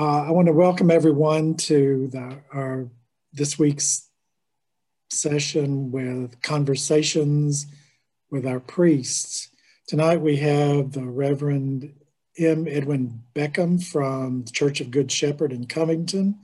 [0.00, 2.88] Uh, I want to welcome everyone to the, our
[3.34, 4.08] this week's
[5.10, 7.66] session with conversations
[8.30, 9.50] with our priests.
[9.86, 11.92] Tonight we have the Reverend
[12.38, 12.66] M.
[12.66, 16.38] Edwin Beckham from the Church of Good Shepherd in Covington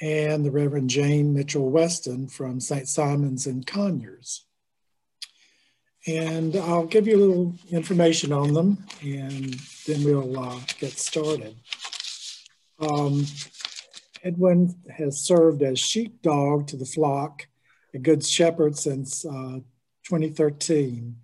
[0.00, 2.88] and the Reverend Jane Mitchell Weston from St.
[2.88, 4.46] Simon's in Conyers.
[6.06, 9.52] And I'll give you a little information on them and
[9.86, 11.56] then we'll uh, get started.
[12.78, 13.24] Um,
[14.22, 17.46] Edwin has served as sheepdog to the flock,
[17.94, 19.60] a good shepherd since uh,
[20.04, 21.16] 2013.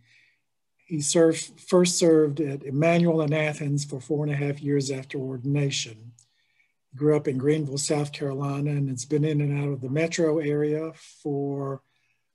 [0.86, 5.18] He served, first served at Emmanuel in Athens for four and a half years after
[5.18, 6.12] ordination.
[6.90, 9.88] He grew up in Greenville, South Carolina, and has been in and out of the
[9.88, 10.92] metro area
[11.22, 11.82] for,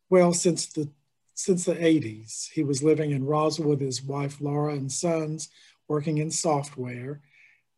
[0.10, 0.90] well, since the
[1.34, 2.50] since the 80s.
[2.50, 5.50] He was living in Roswell with his wife Laura and sons,
[5.88, 7.22] working in software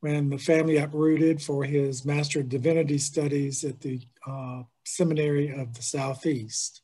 [0.02, 5.74] when the family uprooted for his Master of Divinity studies at the uh, Seminary of
[5.76, 6.82] the Southeast.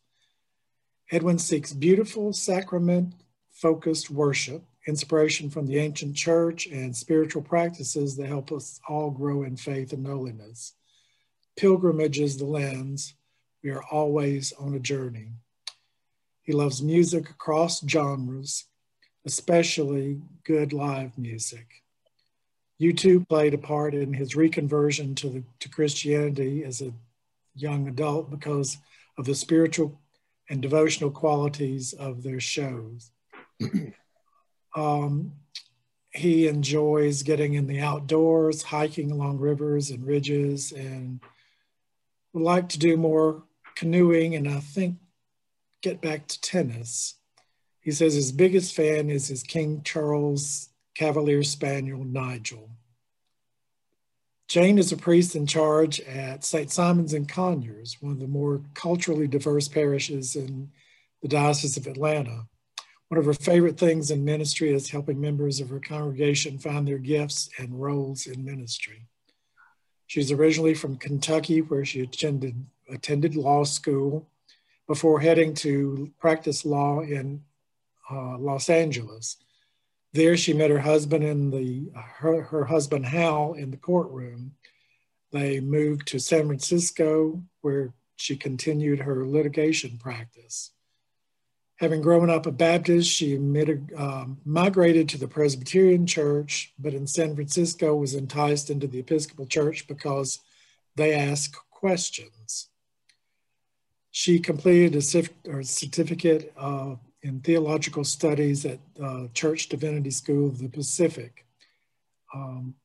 [1.11, 3.13] Edwin seeks beautiful sacrament
[3.51, 9.43] focused worship, inspiration from the ancient church, and spiritual practices that help us all grow
[9.43, 10.73] in faith and holiness.
[11.55, 13.13] Pilgrimage is the lens.
[13.63, 15.31] We are always on a journey.
[16.43, 18.65] He loves music across genres,
[19.25, 21.84] especially good live music.
[22.81, 26.93] U2 played a part in his reconversion to, the, to Christianity as a
[27.55, 28.77] young adult because
[29.17, 29.99] of the spiritual
[30.49, 33.11] and devotional qualities of their shows.
[34.75, 35.31] um,
[36.11, 41.19] he enjoys getting in the outdoors, hiking along rivers and ridges, and
[42.33, 43.43] would like to do more
[43.75, 44.97] canoeing and I think
[45.81, 47.15] get back to tennis.
[47.81, 52.69] He says his biggest fan is his King Charles Cavalier Spaniel, Nigel.
[54.47, 56.71] Jane is a priest in charge at St.
[56.71, 60.71] Simon's in Conyers, one of the more culturally diverse parishes in
[61.21, 62.47] the Diocese of Atlanta.
[63.09, 66.97] One of her favorite things in ministry is helping members of her congregation find their
[66.97, 69.07] gifts and roles in ministry.
[70.07, 74.29] She's originally from Kentucky, where she attended, attended law school
[74.87, 77.43] before heading to practice law in
[78.11, 79.37] uh, Los Angeles.
[80.15, 84.53] There, she met her husband in the her, her husband Hal in the courtroom.
[85.33, 90.71] They moved to San Francisco, where she continued her litigation practice.
[91.79, 97.35] Having grown up a Baptist, she um, migrated to the Presbyterian Church, but in San
[97.35, 100.39] Francisco was enticed into the Episcopal Church because
[100.95, 102.69] they ask questions.
[104.11, 110.69] She completed a certificate of in theological studies at uh, Church Divinity School of the
[110.69, 111.43] Pacific
[112.35, 112.75] um,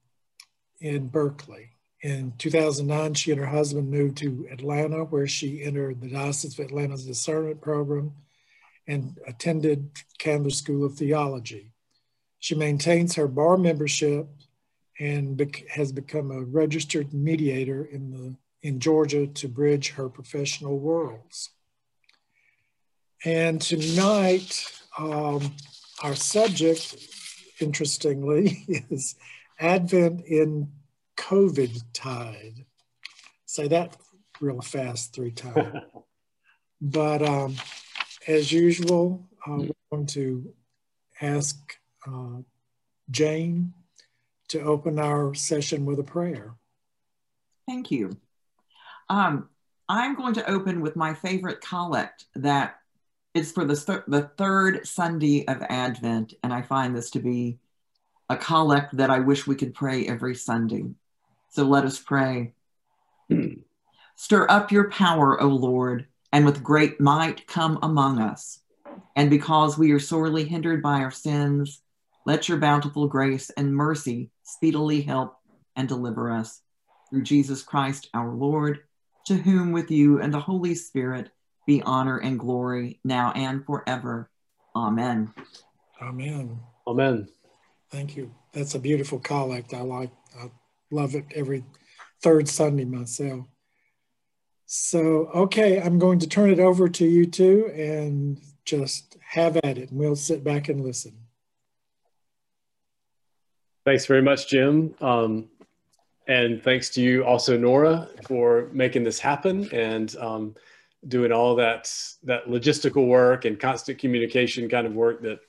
[0.80, 1.72] in Berkeley.
[2.00, 6.64] In 2009, she and her husband moved to Atlanta, where she entered the Diocese of
[6.64, 8.12] Atlanta's discernment program
[8.86, 11.72] and attended Candler School of Theology.
[12.38, 14.26] She maintains her bar membership
[14.98, 18.36] and bec has become a registered mediator in, the,
[18.66, 21.50] in Georgia to bridge her professional worlds.
[23.24, 24.64] And tonight,
[24.96, 25.54] um,
[26.02, 26.96] our subject,
[27.60, 29.14] interestingly, is
[29.58, 30.72] Advent in
[31.18, 32.64] COVID tide.
[33.44, 33.96] Say that
[34.40, 35.82] real fast three times.
[36.80, 37.56] but um,
[38.26, 40.54] as usual, uh, we're going to
[41.20, 41.76] ask
[42.06, 42.38] uh,
[43.10, 43.74] Jane
[44.48, 46.54] to open our session with a prayer.
[47.68, 48.16] Thank you.
[49.10, 49.50] Um,
[49.88, 52.79] I'm going to open with my favorite collect that
[53.34, 57.58] it's for the, th- the third Sunday of Advent, and I find this to be
[58.28, 60.84] a collect that I wish we could pray every Sunday.
[61.50, 62.52] So let us pray.
[63.28, 63.60] Hmm.
[64.16, 68.60] Stir up your power, O Lord, and with great might come among us.
[69.16, 71.82] And because we are sorely hindered by our sins,
[72.26, 75.36] let your bountiful grace and mercy speedily help
[75.74, 76.60] and deliver us.
[77.08, 78.80] Through Jesus Christ our Lord,
[79.26, 81.30] to whom with you and the Holy Spirit
[81.70, 84.28] be honor and glory now and forever.
[84.74, 85.32] Amen.
[86.02, 86.58] Amen.
[86.84, 87.28] Amen.
[87.92, 88.34] Thank you.
[88.52, 89.72] That's a beautiful collect.
[89.72, 90.50] I like, I
[90.90, 91.64] love it every
[92.24, 93.46] third Sunday myself.
[94.66, 99.78] So, okay, I'm going to turn it over to you two and just have at
[99.78, 101.16] it, and we'll sit back and listen.
[103.84, 104.94] Thanks very much, Jim.
[105.00, 105.48] Um,
[106.26, 109.68] and thanks to you also, Nora, for making this happen.
[109.72, 110.54] And um,
[111.08, 111.92] doing all that
[112.24, 115.40] that logistical work and constant communication kind of work that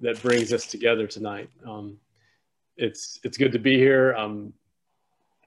[0.00, 1.48] that brings us together tonight.
[1.66, 1.96] Um,
[2.76, 4.12] it's it's good to be here.
[4.12, 4.52] I'm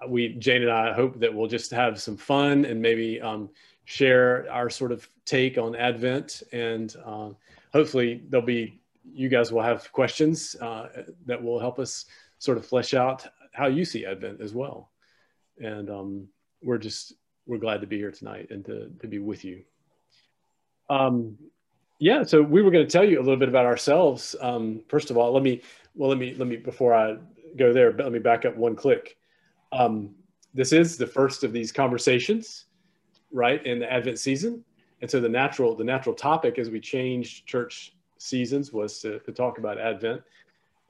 [0.07, 3.50] we Jane and I hope that we'll just have some fun and maybe um,
[3.86, 7.30] share our sort of take on Advent, and uh,
[7.71, 8.80] hopefully there'll be
[9.13, 10.88] you guys will have questions uh,
[11.25, 12.06] that will help us
[12.39, 14.89] sort of flesh out how you see Advent as well.
[15.59, 16.27] And um,
[16.62, 17.13] we're just
[17.45, 19.63] we're glad to be here tonight and to to be with you.
[20.89, 21.38] Um,
[22.00, 24.36] yeah, so we were going to tell you a little bit about ourselves.
[24.42, 25.62] Um, first of all, let me
[25.95, 27.18] well let me let me before I
[27.57, 29.18] go there, let me back up one click.
[29.71, 30.15] Um,
[30.53, 32.65] this is the first of these conversations,
[33.31, 34.63] right, in the Advent season.
[35.01, 39.31] And so the natural the natural topic as we changed church seasons was to, to
[39.31, 40.21] talk about Advent.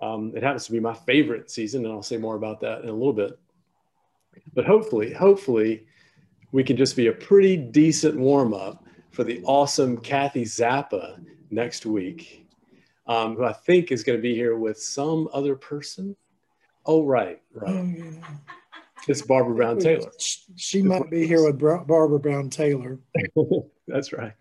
[0.01, 2.89] Um, it happens to be my favorite season, and I'll say more about that in
[2.89, 3.39] a little bit.
[4.53, 5.85] But hopefully, hopefully,
[6.55, 11.21] we can just be a pretty decent warm up for the awesome Kathy Zappa
[11.51, 12.47] next week,
[13.07, 16.15] um, who I think is going to be here with some other person.
[16.85, 17.75] Oh, right, right.
[17.75, 18.37] Oh, yeah.
[19.05, 20.09] It's Barbara Brown Taylor.
[20.55, 22.99] She might be here with Barbara Brown Taylor.
[23.89, 24.31] That's right.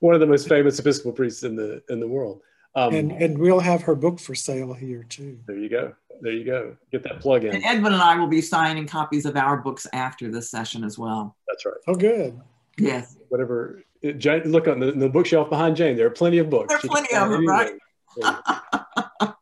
[0.00, 2.42] One of the most famous Episcopal priests in the in the world.
[2.74, 5.38] Um, and and we'll have her book for sale here too.
[5.46, 5.94] There you go.
[6.20, 6.76] There you go.
[6.90, 7.54] Get that plug in.
[7.54, 10.98] And Edwin and I will be signing copies of our books after this session as
[10.98, 11.36] well.
[11.48, 11.74] That's right.
[11.86, 12.40] Oh, good.
[12.78, 13.16] Yes.
[13.28, 13.82] Whatever.
[14.18, 15.96] Jane, look on the, the, bookshelf behind Jane.
[15.96, 16.68] There are plenty of books.
[16.68, 17.72] There are plenty of them, right?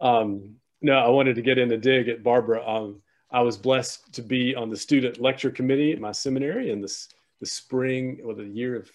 [0.00, 2.66] um, no, I wanted to get in a dig at Barbara.
[2.66, 6.80] Um, I was blessed to be on the student lecture committee at my seminary in
[6.80, 7.08] this
[7.40, 8.90] the spring or the year of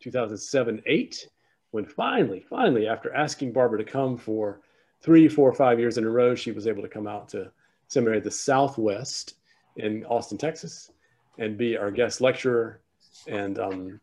[0.00, 1.28] 2007 8
[1.72, 4.60] when finally finally after asking barbara to come for
[5.02, 7.50] three four five years in a row she was able to come out to
[7.88, 9.34] seminary the southwest
[9.76, 10.92] in austin texas
[11.38, 12.80] and be our guest lecturer
[13.26, 14.00] and um,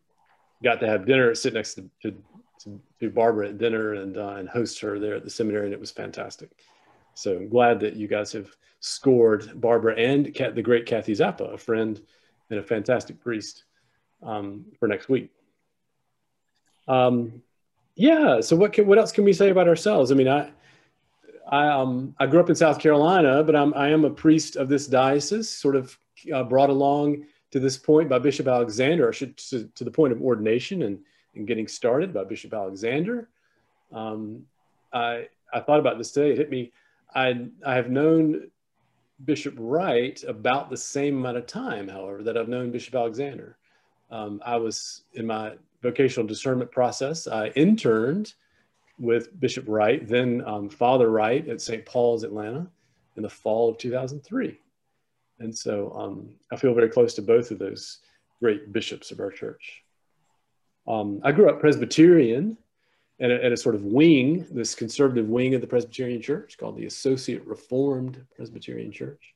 [0.63, 4.49] got to have dinner sit next to, to, to barbara at dinner and, uh, and
[4.49, 6.51] host her there at the seminary and it was fantastic
[7.13, 11.53] so i'm glad that you guys have scored barbara and Kat, the great kathy zappa
[11.53, 12.01] a friend
[12.49, 13.65] and a fantastic priest
[14.23, 15.31] um, for next week
[16.87, 17.41] um,
[17.95, 18.41] yeah.
[18.41, 20.11] So what can, what else can we say about ourselves?
[20.11, 20.51] I mean, I,
[21.49, 24.69] I, um, I grew up in South Carolina, but I'm, I am a priest of
[24.69, 25.97] this diocese, sort of
[26.33, 30.21] uh, brought along to this point by Bishop Alexander, should, to, to, the point of
[30.21, 30.99] ordination and,
[31.35, 33.29] and getting started by Bishop Alexander.
[33.93, 34.45] Um,
[34.91, 36.31] I, I thought about this today.
[36.31, 36.73] It hit me.
[37.15, 38.51] I, I have known
[39.23, 43.57] Bishop Wright about the same amount of time, however, that I've known Bishop Alexander.
[44.11, 47.27] Um, I was in my vocational discernment process.
[47.27, 48.33] I interned
[48.99, 51.85] with Bishop Wright, then um, Father Wright at St.
[51.85, 52.67] Paul's, Atlanta,
[53.15, 54.59] in the fall of 2003.
[55.39, 57.99] And so um, I feel very close to both of those
[58.39, 59.83] great bishops of our church.
[60.87, 62.57] Um, I grew up Presbyterian
[63.19, 66.77] at a, at a, sort of wing, this conservative wing of the Presbyterian Church called
[66.77, 69.33] the Associate Reformed Presbyterian Church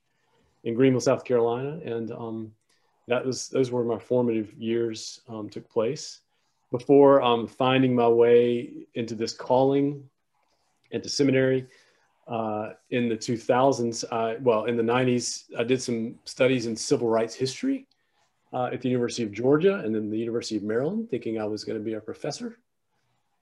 [0.64, 1.80] in Greenville, South Carolina.
[1.84, 2.52] And um,
[3.08, 6.22] that was those were my formative years um, took place
[6.72, 10.04] before um, finding my way into this calling
[10.92, 11.68] into seminary
[12.28, 17.10] uh, in the 2000s, I, well, in the 90s, I did some studies in civil
[17.10, 17.88] rights history
[18.54, 21.64] uh, at the University of Georgia and then the University of Maryland, thinking I was
[21.64, 22.60] going to be a professor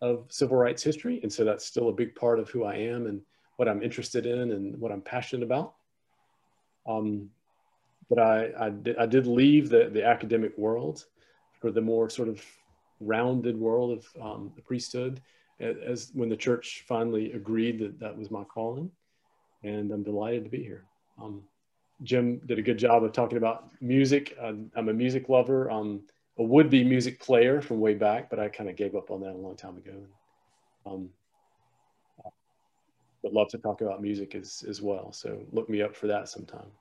[0.02, 1.20] of civil rights history.
[1.22, 3.22] And so that's still a big part of who I am and
[3.58, 5.74] what I'm interested in and what I'm passionate about.
[6.88, 7.30] Um,
[8.10, 11.06] but I, I, did, I did leave the, the academic world
[11.60, 12.42] for the more sort of
[13.00, 15.22] rounded world of um, the priesthood
[15.60, 18.90] as when the church finally agreed that that was my calling.
[19.64, 20.86] And i'm delighted to be here.
[21.22, 21.44] Um,
[22.04, 24.38] jim did a good job of talking about music.
[24.42, 25.70] I'm, I'm a music lover.
[25.70, 26.02] I'm
[26.38, 29.32] a would-be music player from way back but i kind of gave up on that
[29.32, 30.06] a long time ago.
[30.86, 31.10] Um,
[33.22, 35.12] but love to talk about music as, as well.
[35.12, 36.72] So look me up for that sometime.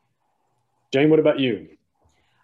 [0.93, 1.78] Jane what about you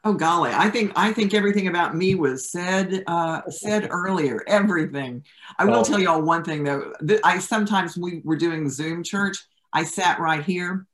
[0.07, 4.45] Oh golly, I think I think everything about me was said uh, said earlier.
[4.47, 5.25] Everything.
[5.59, 5.85] I will oh.
[5.85, 6.93] tell you all one thing though.
[7.25, 9.39] I sometimes we were doing Zoom church.
[9.73, 10.87] I sat right here,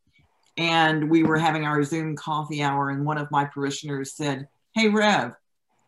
[0.57, 4.87] and we were having our Zoom coffee hour, and one of my parishioners said, "Hey
[4.89, 5.33] Rev,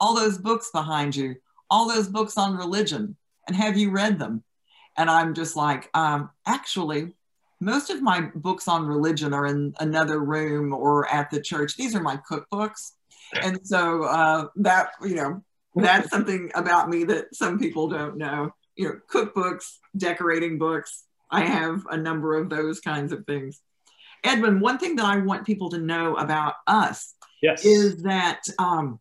[0.00, 1.36] all those books behind you,
[1.70, 4.42] all those books on religion, and have you read them?"
[4.96, 7.12] And I'm just like, um, actually,
[7.60, 11.76] most of my books on religion are in another room or at the church.
[11.76, 12.94] These are my cookbooks
[13.32, 15.42] and so uh, that you know
[15.74, 18.52] that's something about me that some people don't know.
[18.76, 23.60] You know cookbooks decorating books i have a number of those kinds of things.
[24.24, 27.64] Edwin one thing that i want people to know about us yes.
[27.64, 28.98] is that um,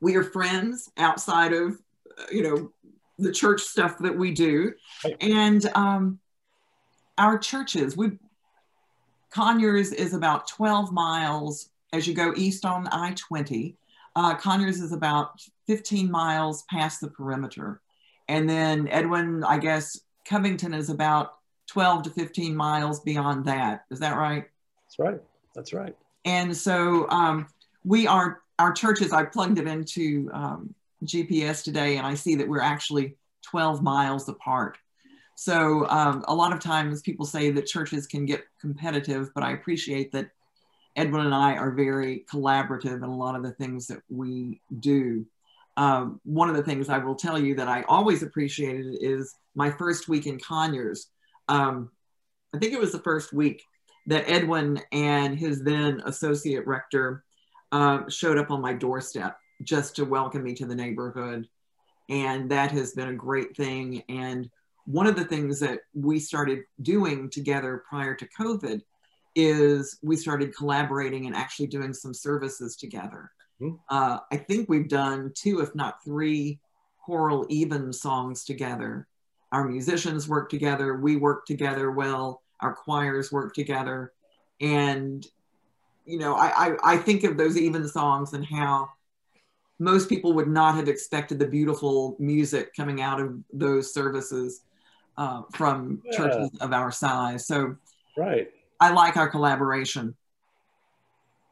[0.00, 1.78] we are friends outside of
[2.30, 2.72] you know
[3.18, 4.72] the church stuff that we do.
[5.20, 6.18] And um,
[7.18, 8.18] our churches we
[9.30, 13.76] Conyers is about 12 miles as you go east on I-20.
[14.16, 17.80] Uh, Conyers is about 15 miles past the perimeter.
[18.28, 21.34] And then Edwin, I guess Covington is about
[21.68, 23.84] 12 to 15 miles beyond that.
[23.90, 24.46] Is that right?
[24.86, 25.20] That's right.
[25.54, 25.96] That's right.
[26.24, 27.46] And so um,
[27.84, 30.74] we are, our churches, I plugged it into um,
[31.04, 34.78] GPS today and I see that we're actually 12 miles apart.
[35.36, 39.52] So um, a lot of times people say that churches can get competitive, but I
[39.52, 40.30] appreciate that
[40.96, 45.26] Edwin and I are very collaborative in a lot of the things that we do.
[45.76, 49.70] Um, one of the things I will tell you that I always appreciated is my
[49.70, 51.08] first week in Conyers.
[51.48, 51.90] Um,
[52.54, 53.62] I think it was the first week
[54.06, 57.24] that Edwin and his then associate rector
[57.72, 61.48] uh, showed up on my doorstep just to welcome me to the neighborhood.
[62.08, 64.02] And that has been a great thing.
[64.08, 64.48] And
[64.86, 68.82] one of the things that we started doing together prior to COVID
[69.34, 73.30] is we started collaborating and actually doing some services together.
[73.60, 73.76] Mm-hmm.
[73.88, 76.58] Uh, I think we've done two, if not three,
[77.04, 79.06] choral evensongs together.
[79.52, 84.12] Our musicians work together, we work together well, our choirs work together.
[84.60, 85.26] And,
[86.06, 88.88] you know, I, I, I think of those evensongs and how
[89.78, 94.62] most people would not have expected the beautiful music coming out of those services
[95.16, 96.16] uh, from yeah.
[96.16, 97.46] churches of our size.
[97.46, 97.76] So,
[98.16, 98.50] right,
[98.80, 100.14] I like our collaboration.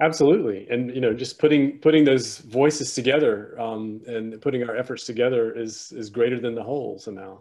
[0.01, 5.05] Absolutely, and you know, just putting putting those voices together um, and putting our efforts
[5.05, 7.39] together is is greater than the whole somehow,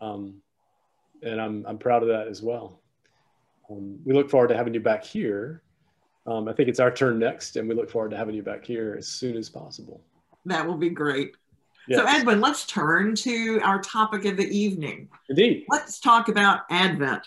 [0.00, 0.42] um,
[1.22, 2.80] and I'm I'm proud of that as well.
[3.70, 5.62] Um, we look forward to having you back here.
[6.26, 8.64] Um, I think it's our turn next, and we look forward to having you back
[8.64, 10.02] here as soon as possible.
[10.44, 11.34] That will be great.
[11.88, 12.00] Yes.
[12.00, 15.08] So, Edwin, let's turn to our topic of the evening.
[15.30, 15.64] Indeed.
[15.68, 17.22] Let's talk about Advent.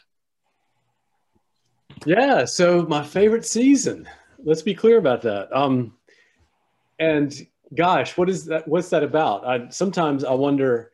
[2.05, 4.07] Yeah, so my favorite season.
[4.43, 5.55] Let's be clear about that.
[5.55, 5.93] Um,
[7.00, 7.33] and
[7.75, 8.67] gosh, what is that?
[8.67, 9.45] What's that about?
[9.45, 10.91] I, sometimes I wonder,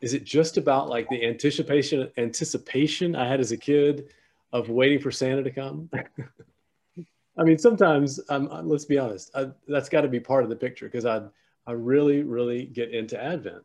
[0.00, 4.10] is it just about like the anticipation anticipation I had as a kid
[4.52, 5.90] of waiting for Santa to come?
[7.36, 10.56] I mean, sometimes um, let's be honest, I, that's got to be part of the
[10.56, 11.22] picture because I
[11.66, 13.64] I really really get into Advent.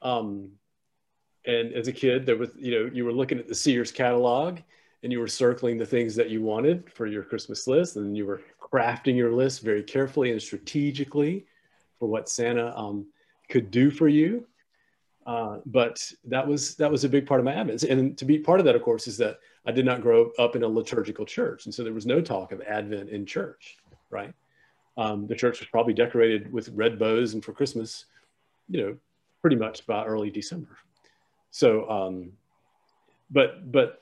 [0.00, 0.52] Um,
[1.44, 4.60] and as a kid, there was you know you were looking at the Sears catalog
[5.02, 8.26] and you were circling the things that you wanted for your Christmas list, and you
[8.26, 11.44] were crafting your list very carefully and strategically
[11.98, 13.06] for what Santa um,
[13.48, 14.46] could do for you.
[15.26, 18.38] Uh, but that was that was a big part of my Advent, and to be
[18.38, 21.24] part of that, of course, is that I did not grow up in a liturgical
[21.24, 23.76] church, and so there was no talk of Advent in church,
[24.10, 24.34] right?
[24.96, 28.06] Um, the church was probably decorated with red bows, and for Christmas,
[28.68, 28.96] you know,
[29.40, 30.76] pretty much by early December.
[31.52, 32.32] So, um,
[33.30, 34.01] but but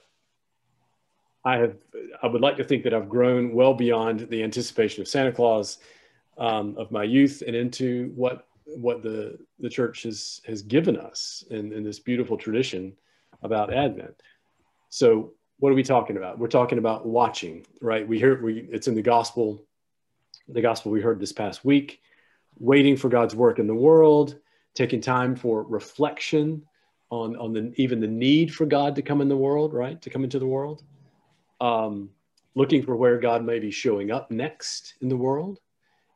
[1.45, 1.77] I have,
[2.23, 5.79] I would like to think that I've grown well beyond the anticipation of Santa Claus
[6.39, 11.45] um, of my youth and into what what the the church has has given us
[11.51, 12.93] in, in this beautiful tradition
[13.43, 14.23] about Advent.
[14.91, 16.39] So, what are we talking about?
[16.39, 18.07] We're talking about watching, right?
[18.07, 19.65] We hear we it's in the gospel,
[20.49, 22.01] the gospel we heard this past week,
[22.59, 24.39] waiting for God's work in the world,
[24.75, 26.63] taking time for reflection
[27.09, 30.01] on on the even the need for God to come in the world, right?
[30.03, 30.85] To come into the world
[31.61, 32.11] um,
[32.55, 35.61] looking for where God may be showing up next in the world.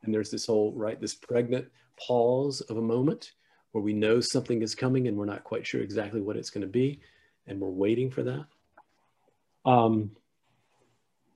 [0.03, 3.33] And there's this whole, right, this pregnant pause of a moment
[3.71, 6.61] where we know something is coming and we're not quite sure exactly what it's going
[6.61, 6.99] to be.
[7.47, 8.45] And we're waiting for that.
[9.65, 10.11] Um,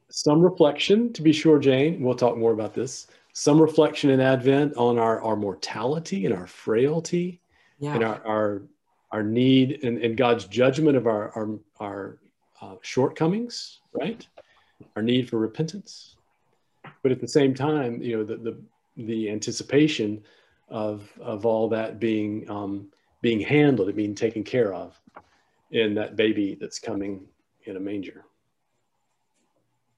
[0.09, 3.07] some reflection, to be sure, Jane, we'll talk more about this.
[3.33, 7.41] Some reflection in Advent on our, our mortality and our frailty
[7.79, 7.93] yeah.
[7.93, 8.61] and our, our,
[9.11, 12.19] our need and, and God's judgment of our, our, our
[12.61, 14.25] uh, shortcomings, right?
[14.96, 16.15] Our need for repentance.
[17.03, 18.58] But at the same time, you know, the, the,
[18.98, 20.24] the anticipation
[20.69, 22.89] of, of all that being, um,
[23.22, 25.00] being handled and being taken care of
[25.72, 27.25] in that baby that's coming
[27.65, 28.25] in a manger.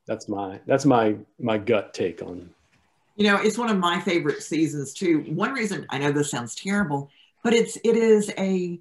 [0.07, 2.49] That's my, that's my, my gut take on.
[3.15, 5.21] You know, it's one of my favorite seasons too.
[5.27, 7.09] One reason I know this sounds terrible,
[7.43, 8.79] but it's, it is a,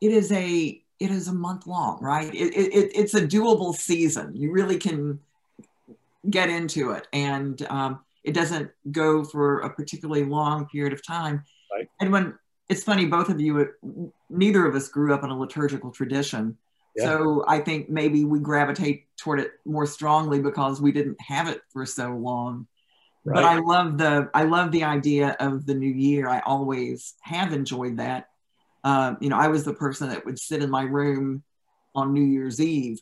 [0.00, 2.32] it is a it is a month long, right?
[2.32, 4.36] It, it, it's a doable season.
[4.36, 5.18] You really can
[6.30, 11.42] get into it, and um, it doesn't go for a particularly long period of time.
[11.72, 11.88] Right.
[12.00, 13.72] And when it's funny, both of you,
[14.30, 16.56] neither of us grew up in a liturgical tradition.
[16.94, 17.04] Yeah.
[17.04, 21.62] So I think maybe we gravitate toward it more strongly because we didn't have it
[21.72, 22.68] for so long.
[23.24, 23.34] Right.
[23.34, 26.28] But I love the I love the idea of the new year.
[26.28, 28.28] I always have enjoyed that.
[28.84, 31.42] Uh, you know, I was the person that would sit in my room
[31.94, 33.00] on New Year's Eve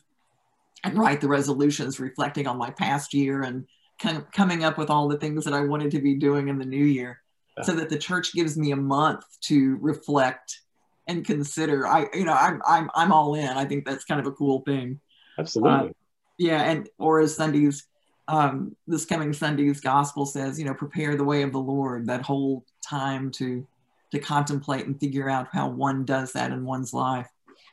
[0.83, 3.65] and write the resolutions reflecting on my past year and
[3.99, 6.57] kind of coming up with all the things that I wanted to be doing in
[6.57, 7.21] the new year
[7.57, 7.63] yeah.
[7.63, 10.61] so that the church gives me a month to reflect
[11.07, 11.87] and consider.
[11.87, 13.47] I, you know, I'm, I'm, I'm all in.
[13.47, 14.99] I think that's kind of a cool thing.
[15.37, 15.89] Absolutely.
[15.89, 15.93] Uh,
[16.37, 16.63] yeah.
[16.63, 17.85] And, or as Sunday's,
[18.27, 22.21] um, this coming Sunday's gospel says, you know, prepare the way of the Lord, that
[22.21, 23.65] whole time to,
[24.11, 27.27] to contemplate and figure out how one does that in one's life.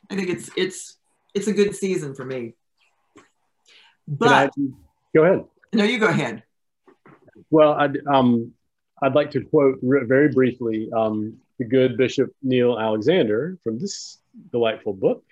[0.09, 0.97] I think it's, it's,
[1.33, 2.55] it's a good season for me.
[4.07, 4.49] But I,
[5.15, 5.45] go ahead.
[5.73, 6.43] No, you go ahead.
[7.51, 8.53] Well, I'd, um,
[9.01, 14.17] I'd like to quote very briefly um, the good Bishop Neil Alexander from this
[14.51, 15.23] delightful book.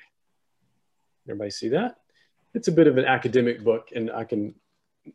[1.27, 1.97] Everybody see that?
[2.53, 4.55] It's a bit of an academic book, and I can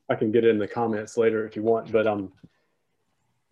[0.08, 1.90] I can get it in the comments later if you want.
[1.90, 2.32] But um,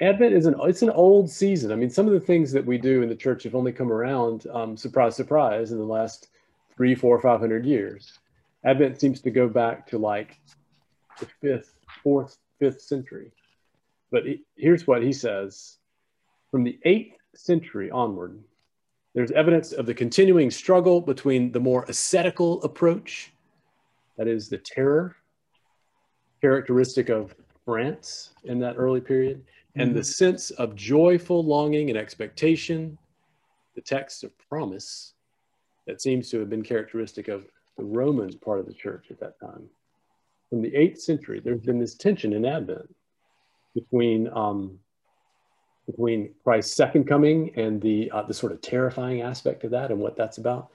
[0.00, 1.72] Advent is an it's an old season.
[1.72, 3.92] I mean, some of the things that we do in the church have only come
[3.92, 6.28] around, um, surprise, surprise, in the last
[6.74, 8.18] three, four, five hundred years.
[8.64, 10.40] Advent seems to go back to like
[11.18, 13.30] the fifth, fourth, fifth century.
[14.10, 15.76] But he, here's what he says
[16.50, 18.42] from the eighth century onward,
[19.14, 23.32] there's evidence of the continuing struggle between the more ascetical approach,
[24.16, 25.16] that is, the terror
[26.40, 29.44] characteristic of France in that early period,
[29.76, 29.98] and mm-hmm.
[29.98, 32.98] the sense of joyful longing and expectation,
[33.74, 35.14] the text of promise
[35.86, 37.44] that seems to have been characteristic of
[37.78, 39.68] the Roman part of the church at that time
[40.50, 42.94] from the eighth century, there's been this tension in Advent
[43.74, 44.78] between um,
[45.86, 50.00] between Christ's second coming and the uh, the sort of terrifying aspect of that and
[50.00, 50.70] what that's about,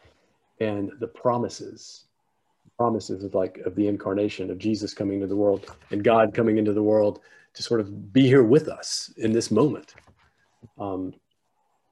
[0.62, 2.06] and the promises,
[2.78, 6.58] promises of like of the incarnation of Jesus coming to the world and God coming
[6.58, 7.20] into the world
[7.56, 9.96] to sort of be here with us in this moment.
[10.78, 11.14] Um,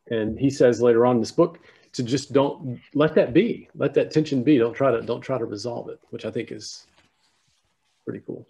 [0.10, 1.60] and he says later on in this book
[1.94, 4.58] to just don't let that be, let that tension be.
[4.58, 6.86] Don't try to don't try to resolve it, which I think is
[8.04, 8.48] pretty cool.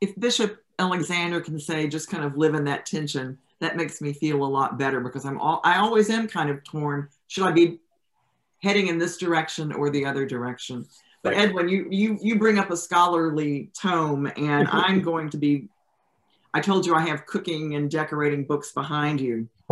[0.00, 4.12] If Bishop Alexander can say, just kind of live in that tension, that makes me
[4.12, 7.08] feel a lot better because I'm all, I always am kind of torn.
[7.28, 7.80] Should I be
[8.62, 10.86] heading in this direction or the other direction?
[11.26, 11.48] But right.
[11.48, 14.76] Edwin, you, you, you bring up a scholarly tome and mm-hmm.
[14.76, 15.68] I'm going to be,
[16.54, 19.48] I told you I have cooking and decorating books behind you.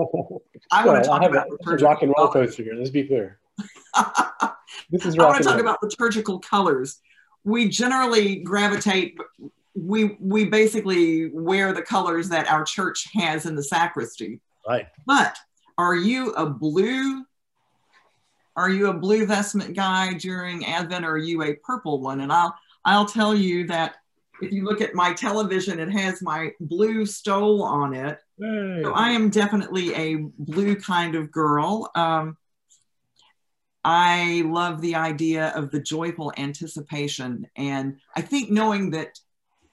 [0.72, 2.74] I want to talk about a, rock and roll coaster here.
[2.74, 3.38] Let's be clear.
[4.90, 7.00] this is I want to talk about liturgical colors
[7.44, 9.16] we generally gravitate
[9.74, 15.36] we we basically wear the colors that our church has in the sacristy right but
[15.78, 17.24] are you a blue
[18.56, 22.32] are you a blue vestment guy during advent or are you a purple one and
[22.32, 23.96] i'll i'll tell you that
[24.42, 28.80] if you look at my television it has my blue stole on it hey.
[28.82, 32.36] so i am definitely a blue kind of girl um,
[33.84, 37.46] I love the idea of the joyful anticipation.
[37.54, 39.20] And I think knowing that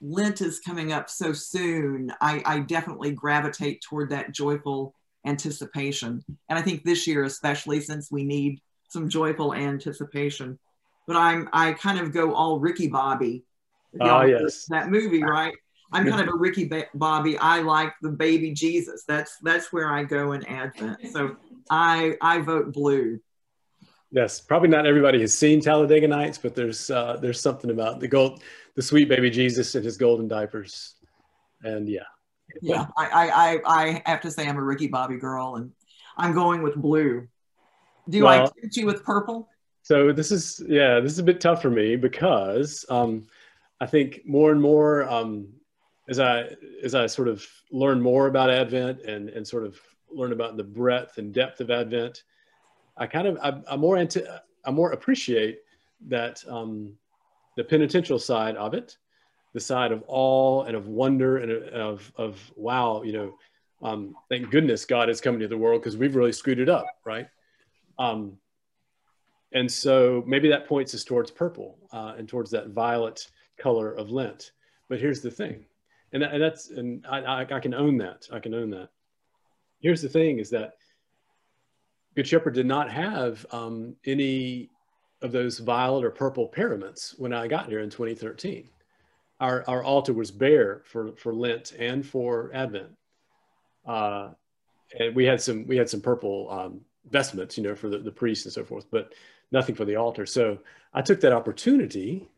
[0.02, 6.24] Lent is coming up so soon, I, I, definitely gravitate toward that joyful anticipation.
[6.50, 8.60] And I think this year, especially since we need
[8.92, 10.60] some joyful anticipation.
[11.08, 13.44] But I'm I kind of go all Ricky Bobby.
[14.00, 15.54] Oh yes, that movie, right?
[15.94, 17.38] I'm kind of a Ricky Bobby.
[17.38, 19.04] I like the baby Jesus.
[19.08, 21.00] That's that's where I go in Advent.
[21.12, 21.36] So
[21.70, 23.20] I I vote blue.
[24.12, 28.08] Yes, probably not everybody has seen Talladega Nights, but there's uh, there's something about the
[28.08, 28.42] gold,
[28.76, 30.96] the sweet baby Jesus and his golden diapers,
[31.64, 32.02] and yeah.
[32.62, 35.72] Yeah, I I I have to say I'm a Ricky Bobby girl, and
[36.18, 37.28] I'm going with blue.
[38.10, 39.50] Do well, I tempt you with purple?
[39.84, 43.28] So this is yeah, this is a bit tough for me because um,
[43.80, 45.48] I think more and more um,
[46.08, 46.50] as I
[46.84, 49.80] as I sort of learn more about Advent and and sort of
[50.12, 52.24] learn about the breadth and depth of Advent.
[52.98, 54.22] I kind of I, I more anti,
[54.66, 55.60] I more appreciate
[56.08, 56.94] that um,
[57.58, 58.98] the penitential side of it,
[59.54, 63.38] the side of awe and of wonder and of of wow, you know,
[63.82, 66.86] um, thank goodness God is coming to the world because we've really screwed it up,
[67.06, 67.28] right?
[68.00, 68.38] Um,
[69.54, 73.28] and so maybe that points us towards purple uh, and towards that violet
[73.58, 74.52] color of Lent.
[74.90, 75.66] But here's the thing,
[76.14, 78.28] and, and that's and I, I, I can own that.
[78.32, 78.90] I can own that.
[79.80, 80.74] Here's the thing: is that
[82.16, 84.70] Good Shepherd did not have um, any
[85.22, 88.70] of those violet or purple pyramids when I got here in 2013.
[89.40, 92.92] Our, our altar was bare for, for Lent and for Advent.
[93.86, 94.30] Uh,
[95.00, 98.12] and we had some we had some purple um, vestments, you know, for the, the
[98.12, 99.14] priests and so forth, but
[99.52, 100.26] nothing for the altar.
[100.26, 100.60] So
[100.94, 102.30] I took that opportunity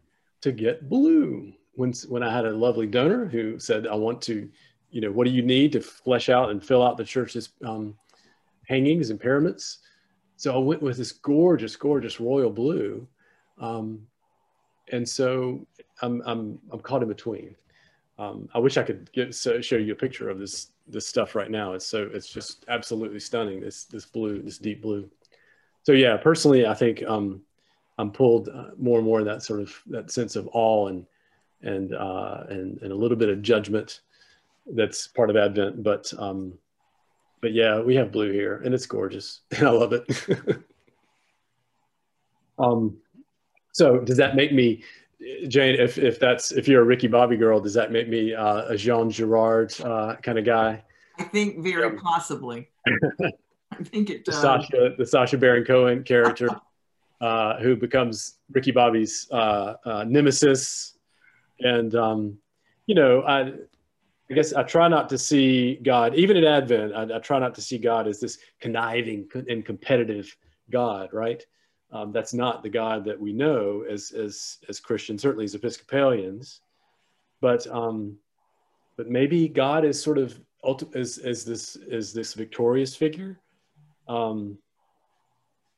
[0.41, 4.49] to get blue when when I had a lovely donor who said, "I want to,
[4.91, 7.95] you know, what do you need to flesh out and fill out the church's um,
[8.67, 9.79] hangings and paraments.
[10.35, 13.07] So I went with this gorgeous, gorgeous royal blue.
[13.59, 14.07] Um,
[14.91, 15.65] and so
[16.01, 17.55] I'm, I'm, I'm caught in between.
[18.19, 21.35] Um, I wish I could get, so, show you a picture of this, this stuff
[21.35, 21.73] right now.
[21.73, 23.59] It's so, it's just absolutely stunning.
[23.59, 25.09] This, this blue, this deep blue.
[25.83, 27.41] So yeah, personally, I think, um,
[27.97, 31.05] I'm pulled uh, more and more in that sort of, that sense of awe and,
[31.61, 34.01] and, uh, and, and a little bit of judgment
[34.67, 36.53] that's part of Advent, but, um,
[37.41, 40.07] but yeah, we have blue here and it's gorgeous and I love it.
[42.59, 42.97] um,
[43.71, 44.83] so does that make me,
[45.47, 48.65] Jane, if, if that's, if you're a Ricky Bobby girl, does that make me uh,
[48.67, 50.83] a Jean Girard uh, kind of guy?
[51.17, 52.69] I think very possibly.
[52.87, 54.35] I think it does.
[54.35, 56.49] The Sacha, the Sacha Baron Cohen character
[57.21, 60.97] uh, who becomes Ricky Bobby's uh, uh, nemesis.
[61.59, 62.37] And, um,
[62.85, 63.53] you know, I,
[64.29, 67.55] I guess I try not to see God, even in Advent, I, I try not
[67.55, 70.35] to see God as this conniving and competitive
[70.69, 71.45] God, right?
[71.93, 76.61] Um, that's not the God that we know as, as, as Christians, certainly as Episcopalians.
[77.39, 78.17] But, um,
[78.97, 80.39] but maybe God is sort of
[80.95, 83.39] as, as this as this victorious figure.
[84.07, 84.57] Um,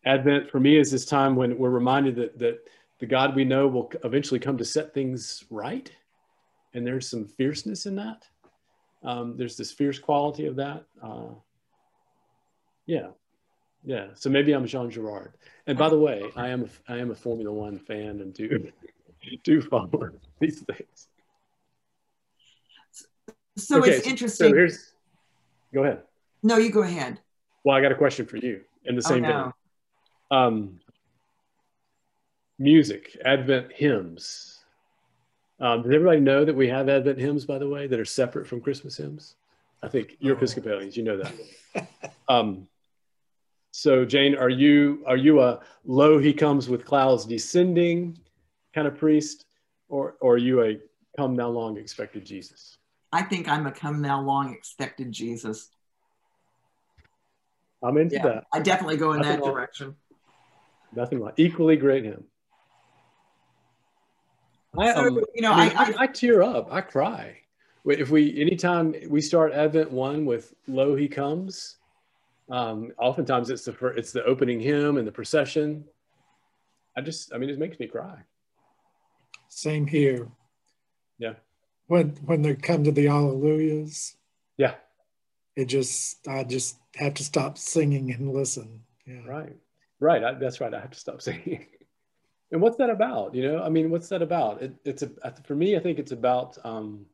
[0.05, 2.59] Advent for me is this time when we're reminded that, that
[2.99, 5.91] the God we know will eventually come to set things right.
[6.73, 8.27] And there's some fierceness in that.
[9.03, 10.85] Um, there's this fierce quality of that.
[11.01, 11.33] Uh,
[12.85, 13.07] yeah,
[13.85, 14.07] yeah.
[14.15, 15.33] So maybe I'm Jean Girard.
[15.67, 18.71] And by the way, I am a, I am a Formula One fan and do
[19.43, 21.07] do follow these things.
[23.57, 24.49] So okay, it's interesting.
[24.49, 24.93] So here's,
[25.73, 26.01] go ahead.
[26.43, 27.21] No, you go ahead.
[27.63, 29.43] Well, I got a question for you in the oh, same oh, no.
[29.43, 29.51] vein.
[30.31, 30.79] Um,
[32.59, 34.59] music, Advent hymns.
[35.59, 38.45] Um, does everybody know that we have Advent hymns, by the way, that are separate
[38.45, 39.35] from Christmas hymns?
[39.81, 40.37] I think you're oh.
[40.37, 41.87] Episcopalians, you know that.
[42.27, 42.67] um,
[43.77, 48.17] so Jane, are you are you a lo he comes with clouds descending
[48.73, 49.47] kind of priest,
[49.89, 50.79] or or are you a
[51.17, 52.77] come now long expected Jesus?
[53.11, 55.69] I think I'm a come now long expected Jesus.
[57.83, 58.43] I'm into yeah, that.
[58.53, 59.95] I definitely go in nothing that like, direction.
[60.95, 62.23] Nothing like equally great hymn.
[64.77, 66.71] I, um, you know, I, mean, I, I, I, tear up.
[66.71, 67.39] I cry.
[67.85, 71.75] If we, anytime we start Advent one with "Lo, He Comes,"
[72.49, 75.85] um, oftentimes it's the first, it's the opening hymn and the procession.
[76.97, 78.17] I just, I mean, it makes me cry.
[79.49, 80.27] Same here.
[81.17, 81.33] Yeah.
[81.87, 84.15] When when they come to the Alleluias.
[84.57, 84.75] Yeah.
[85.55, 88.81] It just, I just have to stop singing and listen.
[89.05, 89.21] Yeah.
[89.25, 89.55] Right.
[89.99, 90.23] Right.
[90.23, 90.73] I, that's right.
[90.73, 91.65] I have to stop singing.
[92.51, 95.09] and what's that about you know i mean what's that about it, it's a
[95.43, 97.05] for me i think it's about um,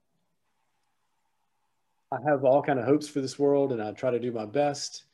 [2.11, 4.45] i have all kind of hopes for this world and i try to do my
[4.45, 5.05] best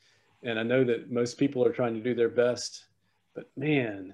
[0.44, 2.86] and i know that most people are trying to do their best
[3.34, 4.14] but man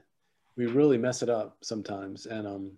[0.55, 2.71] we really mess it up sometimes and um,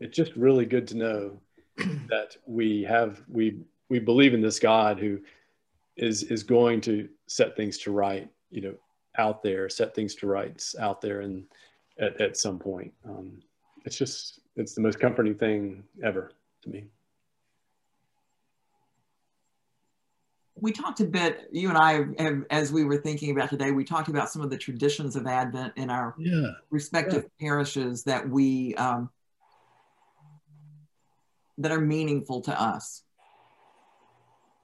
[0.00, 1.40] it's just really good to know
[2.08, 5.18] that we have we we believe in this god who
[5.96, 8.74] is is going to set things to right you know
[9.18, 11.44] out there set things to rights out there and
[12.00, 12.92] at, at some point.
[13.08, 13.40] Um,
[13.84, 16.86] it's just, it's the most comforting thing ever to me.
[20.60, 23.84] We talked a bit, you and I, have, as we were thinking about today, we
[23.84, 27.46] talked about some of the traditions of Advent in our yeah, respective yeah.
[27.46, 29.10] parishes that we, um,
[31.58, 33.02] that are meaningful to us.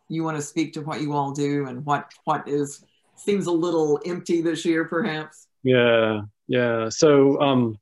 [0.09, 2.85] You want to speak to what you all do and what, what is,
[3.17, 5.49] seems a little empty this year, perhaps?
[5.63, 6.89] Yeah, yeah.
[6.89, 7.79] So um,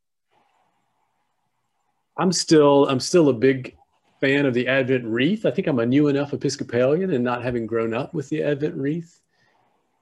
[2.16, 3.76] I'm still I'm still a big
[4.24, 5.44] fan of the Advent wreath.
[5.44, 8.74] I think I'm a new enough Episcopalian and not having grown up with the Advent
[8.74, 9.20] wreath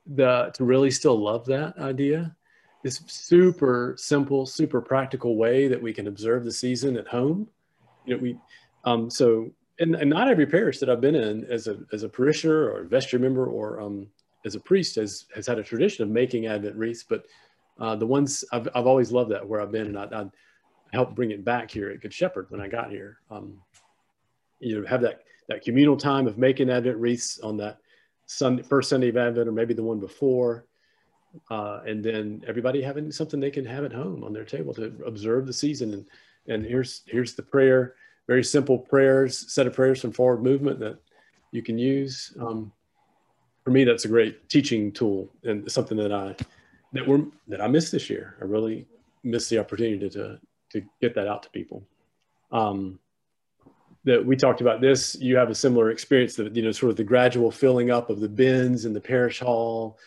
[0.06, 2.36] the, to really still love that idea.
[2.84, 7.48] This super simple, super practical way that we can observe the season at home.
[8.04, 8.38] You know, we
[8.84, 12.08] um, so and, and not every parish that I've been in as a as a
[12.08, 14.06] parishioner or a vestry member or um,
[14.44, 17.24] as a priest has has had a tradition of making Advent wreaths, but
[17.80, 20.26] uh, the ones I've, I've always loved that where I've been and I, I
[20.92, 23.18] helped bring it back here at Good Shepherd when I got here.
[23.30, 23.58] Um,
[24.62, 27.78] you know, have that, that communal time of making Advent wreaths on that
[28.26, 30.64] Sunday, first Sunday of Advent, or maybe the one before.
[31.50, 34.94] Uh, and then everybody having something they can have at home on their table to
[35.06, 35.94] observe the season.
[35.94, 36.06] And,
[36.46, 37.94] and here's, here's the prayer,
[38.26, 40.98] very simple prayers, set of prayers from forward movement that
[41.50, 42.36] you can use.
[42.40, 42.72] Um,
[43.64, 46.34] for me, that's a great teaching tool and something that I
[46.92, 48.36] that we're that I missed this year.
[48.40, 48.86] I really
[49.22, 50.38] missed the opportunity to
[50.70, 51.82] to get that out to people.
[52.50, 52.98] Um,
[54.04, 55.14] that we talked about this.
[55.20, 58.20] You have a similar experience that you know, sort of the gradual filling up of
[58.20, 59.98] the bins in the parish hall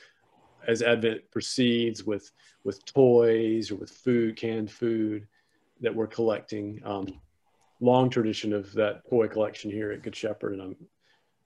[0.67, 2.31] as Advent proceeds with
[2.63, 5.27] with toys or with food, canned food.
[5.81, 6.81] that we're collecting.
[6.83, 7.21] Um,
[7.81, 10.75] long tradition of that toy collection here at Good Shepherd, and I'm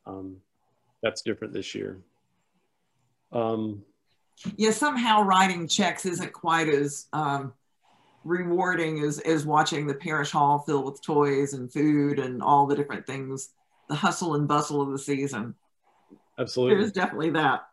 [0.06, 0.38] um,
[1.02, 2.00] that's different this year.
[3.32, 3.84] Um,
[4.56, 7.54] yeah, somehow writing checks isn't quite as um,
[8.24, 12.76] rewarding is is watching the parish hall filled with toys and food and all the
[12.76, 13.50] different things,
[13.88, 15.56] the hustle and bustle of the season.
[16.38, 16.78] Absolutely.
[16.78, 17.68] There's definitely that.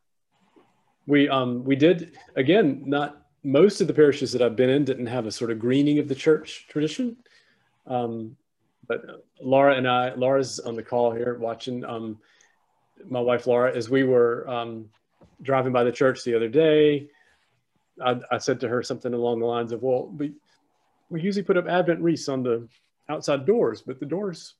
[1.07, 5.07] We um we did again, not most of the parishes that I've been in didn't
[5.07, 7.17] have a sort of greening of the church tradition.
[7.87, 8.37] Um,
[8.89, 9.03] but
[9.41, 11.85] Laura and I, Laura's on the call here watching.
[11.85, 12.19] Um,
[13.09, 14.89] my wife Laura, as we were um,
[15.43, 17.09] driving by the church the other day,
[18.05, 20.33] I, I, said to her something along the lines of, "Well, we
[21.11, 22.69] we usually put up Advent wreaths on the
[23.09, 24.55] outside doors, but the doors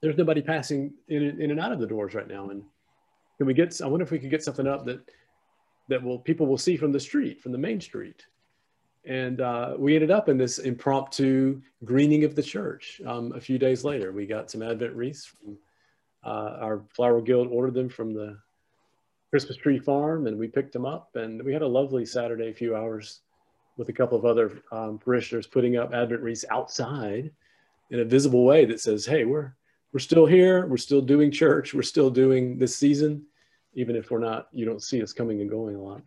[0.00, 2.50] there's nobody passing in, in and out of the doors right now.
[2.50, 2.62] And
[3.36, 3.80] can we get?
[3.80, 5.00] I wonder if we could get something up that
[5.88, 8.24] that will people will see from the street, from the main street."
[9.06, 13.00] And uh, we ended up in this impromptu greening of the church.
[13.06, 15.24] Um, a few days later, we got some Advent wreaths.
[15.24, 15.56] From,
[16.22, 18.36] uh, our flower guild ordered them from the
[19.30, 21.10] Christmas tree farm, and we picked them up.
[21.14, 23.20] And we had a lovely Saturday, few hours,
[23.76, 27.30] with a couple of other um, parishioners putting up Advent wreaths outside
[27.90, 29.54] in a visible way that says, "Hey, we're
[29.92, 30.66] we're still here.
[30.66, 31.74] We're still doing church.
[31.74, 33.24] We're still doing this season,
[33.74, 34.48] even if we're not.
[34.52, 36.02] You don't see us coming and going a lot."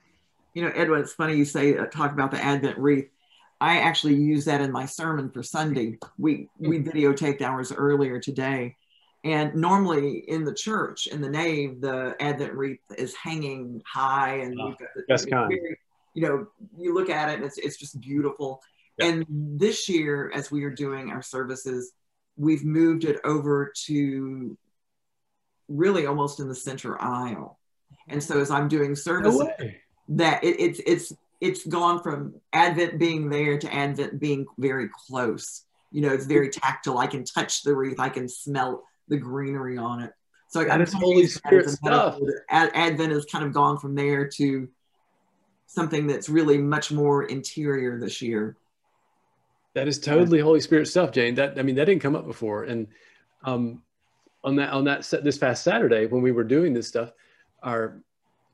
[0.54, 3.10] you know, Edwin, it's funny you say uh, talk about the Advent wreath.
[3.60, 5.98] I actually use that in my sermon for Sunday.
[6.18, 6.88] We we mm.
[6.88, 8.76] videotaped ours earlier today,
[9.24, 14.60] and normally in the church in the nave, the Advent wreath is hanging high, and
[14.60, 15.50] oh, the, that's kind.
[15.50, 15.78] Very,
[16.14, 18.62] you know, you look at it, and it's it's just beautiful.
[19.00, 21.94] And this year, as we are doing our services,
[22.38, 24.58] we've moved it over to
[25.68, 27.60] really almost in the center aisle.
[28.08, 29.70] And so as I'm doing services, no
[30.10, 35.64] that it, it's it's it's gone from Advent being there to Advent being very close.
[35.92, 36.98] You know, it's very tactile.
[36.98, 38.00] I can touch the wreath.
[38.00, 40.14] I can smell the greenery on it.
[40.50, 42.20] So that is Holy Spirit stuff.
[42.50, 44.70] Advent has kind of gone from there to
[45.66, 48.56] something that's really much more interior this year.
[49.74, 51.34] That is totally Holy Spirit stuff, Jane.
[51.36, 52.66] That I mean, that didn't come up before.
[52.66, 52.88] And
[53.44, 53.82] um,
[54.44, 57.12] on that on that this past Saturday when we were doing this stuff,
[57.64, 58.04] our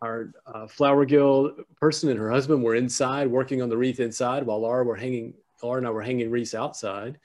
[0.02, 4.46] our uh, flower guild person and her husband were inside working on the wreath inside
[4.46, 7.20] while Laura were hanging, Laura and I were hanging wreaths outside.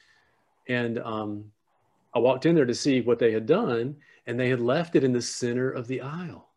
[0.68, 1.52] And um,
[2.14, 3.96] I walked in there to see what they had done
[4.26, 6.48] and they had left it in the center of the aisle.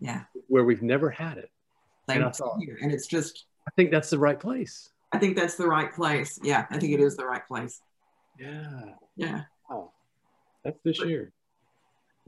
[0.00, 0.24] Yeah.
[0.48, 1.50] Where we've never had it.
[2.08, 3.46] Same and, thought, and it's just.
[3.66, 4.90] I think that's the right place.
[5.12, 6.38] I think that's the right place.
[6.42, 6.66] Yeah.
[6.70, 7.80] I think it is the right place.
[8.38, 8.92] Yeah.
[9.16, 9.42] Yeah.
[9.68, 9.92] Wow.
[10.64, 11.32] That's this but, year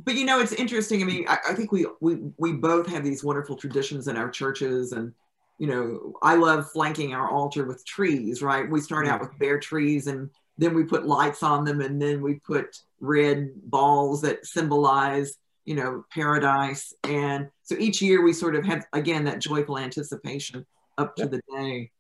[0.04, 3.04] but you know it's interesting i mean I, I, think we we we both have
[3.04, 5.12] these wonderful traditions in our churches and
[5.58, 9.28] you know i love flanking our altar with trees right we start out mm.
[9.28, 13.50] with bare trees and then we put lights on them and then we put red
[13.64, 19.24] balls that symbolize you know paradise and so each year we sort of have again
[19.24, 20.66] that joyful anticipation
[20.96, 21.90] up to the day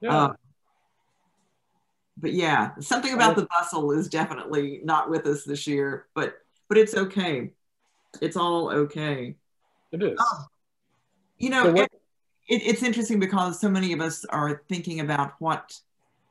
[0.00, 0.24] yeah.
[0.24, 0.36] Um,
[2.16, 6.36] but yeah something about the bustle is definitely not with us this year but
[6.70, 7.50] but it's okay.
[8.22, 9.34] It's all okay.
[9.92, 10.18] It is.
[10.18, 10.46] Um,
[11.36, 11.90] you know, so what,
[12.48, 15.76] it, it's interesting because so many of us are thinking about what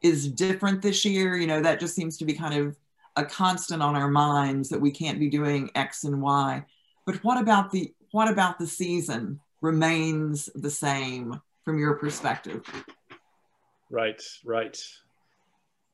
[0.01, 1.35] is different this year.
[1.35, 2.77] You know, that just seems to be kind of
[3.15, 6.65] a constant on our minds that we can't be doing X and Y.
[7.05, 12.63] But what about the what about the season remains the same from your perspective?
[13.89, 14.81] Right, right.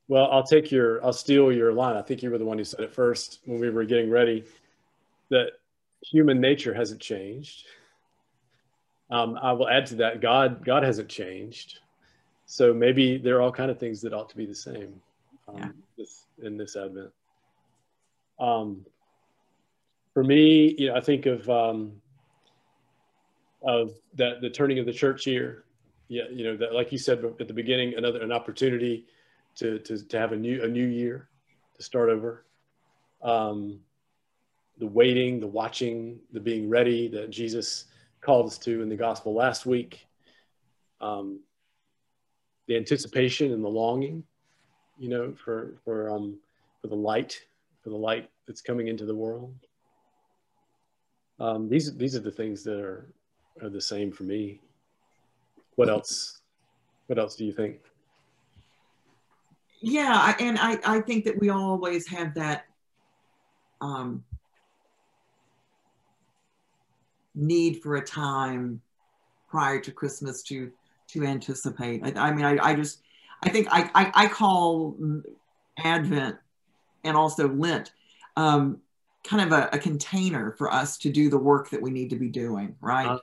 [0.07, 1.95] Well, I'll take your, I'll steal your line.
[1.95, 4.43] I think you were the one who said it first when we were getting ready
[5.29, 5.53] that
[6.03, 7.65] human nature hasn't changed.
[9.09, 11.79] Um, I will add to that, God, God hasn't changed.
[12.45, 15.01] So maybe there are all kind of things that ought to be the same
[15.47, 15.69] um, yeah.
[15.97, 17.11] this, in this Advent.
[18.39, 18.85] Um,
[20.13, 22.01] for me, you know, I think of um,
[23.63, 25.63] of that the turning of the church year.
[26.07, 29.07] Yeah, you know, that like you said at the beginning, another an opportunity
[29.55, 31.29] to, to, to have a new, a new year,
[31.75, 32.45] to start over.
[33.23, 33.79] Um,
[34.77, 37.85] the waiting, the watching, the being ready that Jesus
[38.21, 40.05] called us to in the gospel last week.
[41.01, 41.39] Um,
[42.67, 44.23] the anticipation and the longing,
[44.97, 46.37] you know, for, for, um,
[46.81, 47.39] for the light,
[47.83, 49.53] for the light that's coming into the world.
[51.39, 53.13] Um, these, these are the things that are,
[53.61, 54.61] are the same for me.
[55.75, 56.41] What else?
[57.07, 57.81] What else do you think?
[59.85, 62.65] yeah and i i think that we always have that
[63.81, 64.23] um
[67.35, 68.81] need for a time
[69.47, 70.71] prior to christmas to
[71.15, 73.01] to anticipate i, I mean I, I just
[73.43, 74.97] I think I, I, I call
[75.77, 76.37] Advent
[77.03, 77.91] and also Lent
[78.35, 78.81] um,
[79.23, 82.15] kind of a, a, container for us to do the work that we need to
[82.15, 83.19] be doing, right?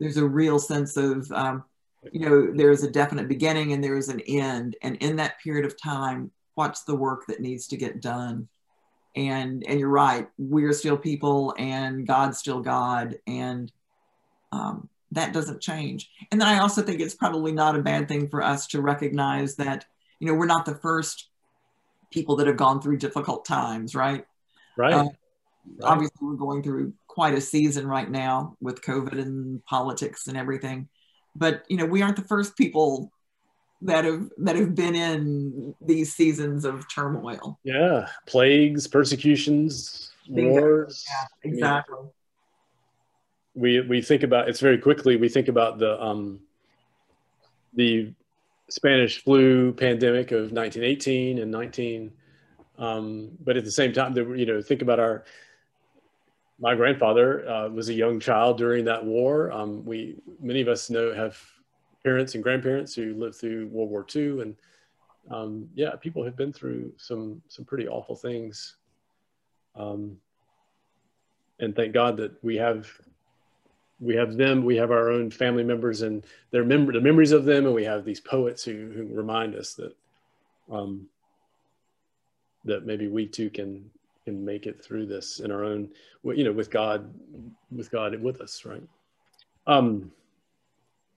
[0.00, 1.64] There's a real sense of, um,
[2.12, 4.76] you know, there's a definite beginning and there's an end.
[4.82, 8.48] And in that period of time, what's the work that needs to get done?
[9.14, 13.16] And, and you're right, we're still people and God's still God.
[13.26, 13.70] And
[14.50, 16.10] um, that doesn't change.
[16.30, 19.56] And then I also think it's probably not a bad thing for us to recognize
[19.56, 19.84] that,
[20.18, 21.28] you know, we're not the first
[22.10, 24.26] people that have gone through difficult times, right?
[24.76, 24.94] Right.
[24.94, 25.12] Uh, right.
[25.82, 30.88] Obviously, we're going through quite a season right now with COVID and politics and everything.
[31.36, 33.10] But you know, we aren't the first people
[33.82, 37.58] that have that have been in these seasons of turmoil.
[37.64, 41.04] Yeah, plagues, persecutions, wars.
[41.08, 41.96] Yeah, exactly.
[41.98, 42.10] I mean,
[43.54, 45.16] we we think about it's very quickly.
[45.16, 46.40] We think about the um,
[47.74, 48.12] the
[48.68, 52.12] Spanish flu pandemic of 1918 and 19.
[52.78, 55.24] Um, but at the same time, there, you know, think about our.
[56.58, 59.50] My grandfather uh, was a young child during that war.
[59.50, 61.36] Um, we many of us know have
[62.04, 64.56] parents and grandparents who lived through World War II, and
[65.30, 68.76] um, yeah, people have been through some some pretty awful things.
[69.74, 70.18] Um,
[71.58, 72.88] and thank God that we have
[74.02, 77.44] we have them, we have our own family members and their mem- the memories of
[77.44, 79.94] them, and we have these poets who, who remind us that
[80.70, 81.06] um,
[82.64, 83.88] that maybe we too can
[84.24, 85.88] can make it through this in our own,
[86.24, 87.12] you know, with God,
[87.70, 88.82] with God with us, right?
[89.66, 90.12] Um,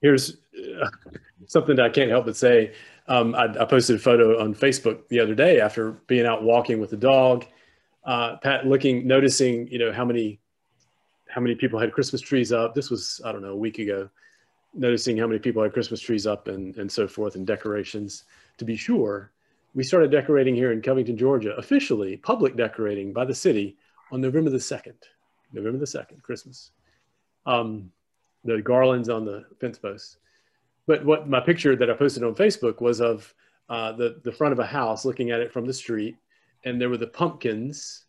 [0.01, 0.37] here's
[0.81, 0.87] uh,
[1.45, 2.73] something that I can't help but say.
[3.07, 6.79] Um, I, I, posted a photo on Facebook the other day after being out walking
[6.79, 7.45] with the dog.
[8.03, 10.39] Uh, Pat, looking, noticing, you know, how many
[11.35, 12.73] how many people had Christmas trees up.
[12.73, 14.09] This was, I don't know, a week ago,
[14.73, 18.23] noticing how many people had Christmas trees up and, and so forth and decorations.
[18.57, 19.33] To be sure,
[19.73, 23.75] we started decorating here in Covington, Georgia, officially public decorating by the city
[24.13, 24.93] on November the 2nd,
[25.51, 26.71] November the 2nd, Christmas.
[27.45, 27.91] Um,
[28.45, 30.15] the garlands on the fence posts.
[30.87, 33.33] But what my picture that I posted on Facebook was of
[33.67, 36.15] uh, the, the front of a house looking at it from the street.
[36.63, 38.05] And there were the pumpkins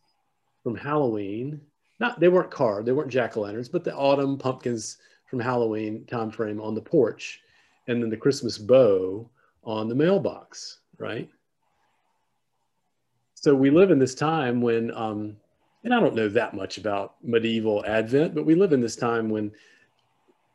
[0.62, 1.60] from Halloween
[1.98, 6.04] not they weren't carved, they weren't jack o' lanterns, but the autumn pumpkins from Halloween
[6.06, 7.40] time frame on the porch,
[7.88, 9.28] and then the Christmas bow
[9.64, 11.28] on the mailbox, right?
[13.34, 15.36] So we live in this time when, um,
[15.84, 19.28] and I don't know that much about medieval Advent, but we live in this time
[19.28, 19.52] when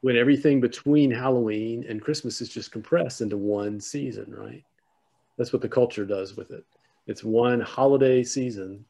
[0.01, 4.63] when everything between Halloween and Christmas is just compressed into one season, right?
[5.37, 6.65] That's what the culture does with it.
[7.05, 8.83] It's one holiday season,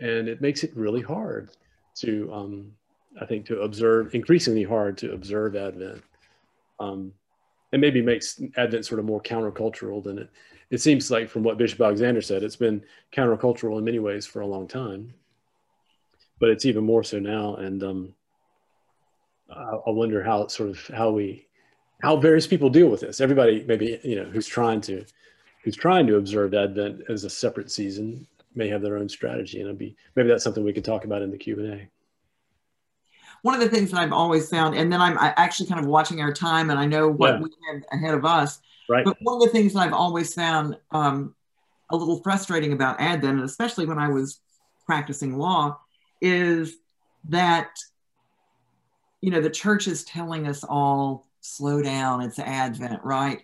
[0.00, 1.50] and it makes it really hard
[1.96, 2.72] to um,
[3.20, 6.02] I think to observe increasingly hard to observe Advent,
[6.78, 7.12] um,
[7.72, 10.30] and maybe makes Advent sort of more countercultural than it.
[10.70, 12.82] It seems like from what Bishop Alexander said, it's been
[13.12, 15.14] countercultural in many ways for a long time,
[16.40, 17.54] but it's even more so now.
[17.56, 18.14] And um,
[19.48, 21.46] I, I wonder how sort of how we
[22.02, 23.20] how various people deal with this.
[23.20, 25.04] Everybody maybe you know who's trying to
[25.62, 29.66] who's trying to observe Advent as a separate season may have their own strategy and
[29.66, 31.88] it'd be maybe that's something we could talk about in the q&a
[33.42, 36.20] one of the things that i've always found and then i'm actually kind of watching
[36.20, 37.40] our time and i know what yeah.
[37.40, 39.04] we have ahead of us right.
[39.04, 41.34] but one of the things that i've always found um,
[41.90, 44.40] a little frustrating about advent and especially when i was
[44.86, 45.78] practicing law
[46.20, 46.76] is
[47.28, 47.78] that
[49.20, 53.42] you know the church is telling us all slow down it's advent right?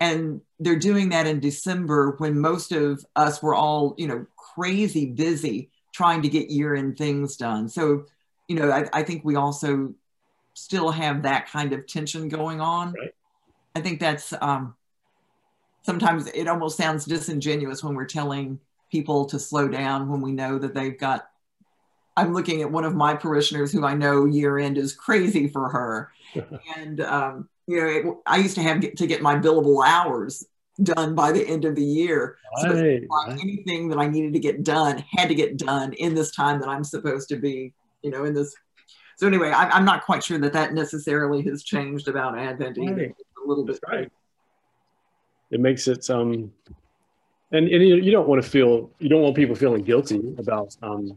[0.00, 4.26] And they're doing that in december when most of us were all you know
[4.58, 7.68] crazy busy trying to get year end things done.
[7.68, 8.04] So,
[8.48, 9.94] you know, I, I, think we also
[10.54, 12.92] still have that kind of tension going on.
[12.92, 13.14] Right.
[13.74, 14.74] I think that's um,
[15.82, 18.58] sometimes it almost sounds disingenuous when we're telling
[18.90, 21.28] people to slow down when we know that they've got.
[22.16, 25.68] I'm looking at one of my parishioners who I know year end is crazy for
[25.68, 26.10] her.
[26.76, 30.44] and, um, you know, it, I used to have to get my billable hours
[30.82, 32.38] done by the end of the year.
[32.60, 36.14] So right, like anything that I needed to get done had to get done in
[36.14, 37.72] this time that I'm supposed to be,
[38.02, 38.54] you know, in this.
[39.16, 43.12] So anyway, I, am not quite sure that that necessarily has changed about Advent either.
[43.44, 43.80] A little bit.
[43.88, 44.10] Right.
[45.50, 46.52] It makes it um,
[47.50, 50.76] and and you, you don't want to feel you don't want people feeling guilty about
[50.82, 51.16] um,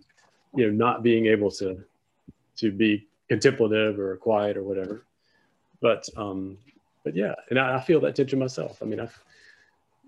[0.55, 1.84] you know, not being able to
[2.57, 5.05] to be contemplative or quiet or whatever.
[5.82, 6.57] But um,
[7.03, 8.82] but yeah, and I, I feel that tension myself.
[8.82, 9.20] I mean, I've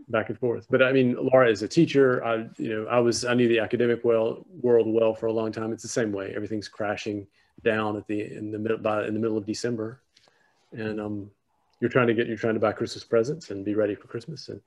[0.09, 0.67] back and forth.
[0.69, 2.23] But I mean, Laura is a teacher.
[2.23, 5.51] I, you know, I was, I knew the academic well world well for a long
[5.51, 5.71] time.
[5.71, 6.33] It's the same way.
[6.35, 7.27] Everything's crashing
[7.63, 10.01] down at the, in the middle, by, in the middle of December.
[10.71, 11.31] And um,
[11.79, 14.49] you're trying to get, you're trying to buy Christmas presents and be ready for Christmas.
[14.49, 14.59] And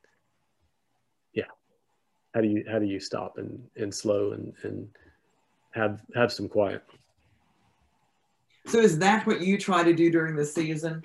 [1.33, 1.45] yeah,
[2.35, 4.89] how do you how do you stop and and slow and and
[5.77, 6.83] have have some quiet.
[8.67, 11.03] So is that what you try to do during the season?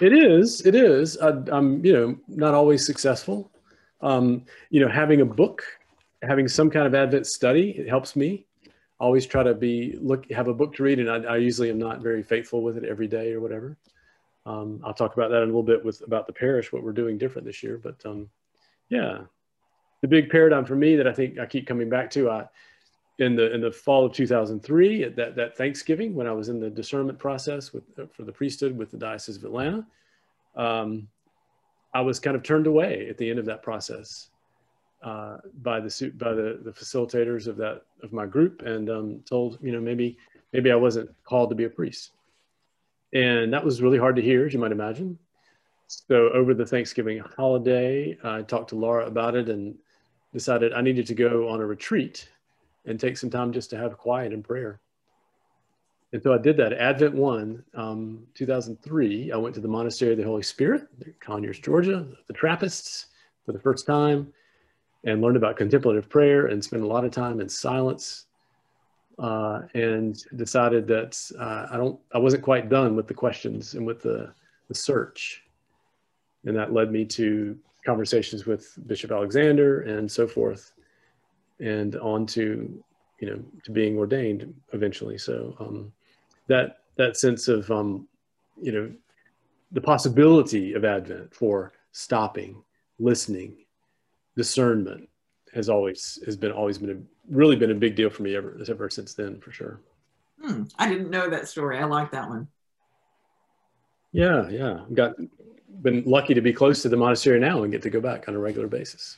[0.00, 0.64] It is.
[0.64, 1.18] It is.
[1.18, 3.50] I, am you know, not always successful.
[4.00, 5.62] Um, you know, having a book,
[6.22, 8.46] having some kind of Advent study, it helps me.
[8.98, 11.78] Always try to be look have a book to read, and I, I usually am
[11.78, 13.76] not very faithful with it every day or whatever.
[14.46, 16.92] Um, I'll talk about that in a little bit with about the parish, what we're
[16.92, 17.78] doing different this year.
[17.78, 18.28] But um,
[18.88, 19.20] yeah,
[20.00, 22.48] the big paradigm for me that I think I keep coming back to, I
[23.20, 26.58] in the in the fall of 2003 at that that Thanksgiving when I was in
[26.58, 29.86] the discernment process with uh, for the priesthood with the Diocese of Atlanta,
[30.56, 31.06] um,
[31.94, 34.30] I was kind of turned away at the end of that process
[35.02, 39.58] uh, by the by the the facilitators of that of my group and um, told
[39.60, 40.16] you know maybe
[40.54, 42.12] maybe I wasn't called to be a priest,
[43.12, 45.18] and that was really hard to hear as you might imagine.
[45.88, 49.76] So over the Thanksgiving holiday, I talked to Laura about it and
[50.32, 52.28] decided I needed to go on a retreat
[52.86, 54.80] and take some time just to have quiet and prayer.
[56.12, 56.72] And so I did that.
[56.72, 60.88] Advent 1, um, 2003, I went to the Monastery of the Holy Spirit,
[61.20, 63.06] Conyers, Georgia, the Trappists
[63.46, 64.32] for the first time,
[65.04, 68.26] and learned about contemplative prayer and spent a lot of time in silence.
[69.18, 73.86] Uh, and decided that uh, I don't, I wasn't quite done with the questions and
[73.86, 74.32] with the,
[74.68, 75.42] the search.
[76.46, 80.72] And that led me to conversations with Bishop Alexander and so forth
[81.60, 82.82] and on to
[83.20, 85.18] you know to being ordained eventually.
[85.18, 85.92] So um,
[86.48, 88.08] that that sense of um,
[88.60, 88.90] you know
[89.72, 92.62] the possibility of advent for stopping
[92.98, 93.56] listening
[94.36, 95.08] discernment
[95.54, 98.58] has always has been always been a really been a big deal for me ever
[98.68, 99.80] ever since then for sure.
[100.42, 100.62] Hmm.
[100.78, 101.78] i didn't know that story.
[101.78, 102.48] I like that one.
[104.12, 104.80] Yeah yeah.
[104.94, 105.16] Got
[105.82, 108.34] been lucky to be close to the monastery now and get to go back on
[108.34, 109.16] a regular basis.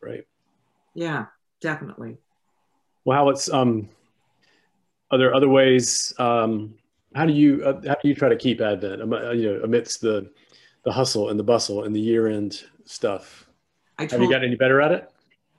[0.00, 0.26] Right
[0.94, 1.26] yeah
[1.60, 2.18] definitely.
[3.04, 3.88] Well, how it's um,
[5.10, 6.12] are there other ways?
[6.18, 6.74] Um,
[7.14, 9.00] how do you uh, how do you try to keep Advent?
[9.02, 10.30] Uh, you know, amidst the
[10.84, 13.48] the hustle and the bustle and the year end stuff.
[13.98, 15.10] I Have you got any better at it?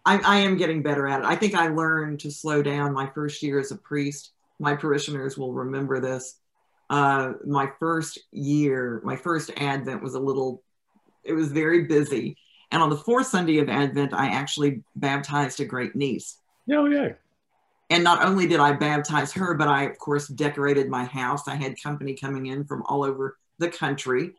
[0.05, 1.25] I, I am getting better at it.
[1.25, 4.31] I think I learned to slow down my first year as a priest.
[4.59, 6.39] My parishioners will remember this.
[6.89, 10.63] Uh, my first year, my first Advent was a little,
[11.23, 12.37] it was very busy
[12.71, 16.37] and on the fourth Sunday of Advent, I actually baptized a great niece.
[16.71, 17.13] Oh, yeah.
[17.89, 21.47] And not only did I baptize her, but I, of course, decorated my house.
[21.47, 24.35] I had company coming in from all over the country.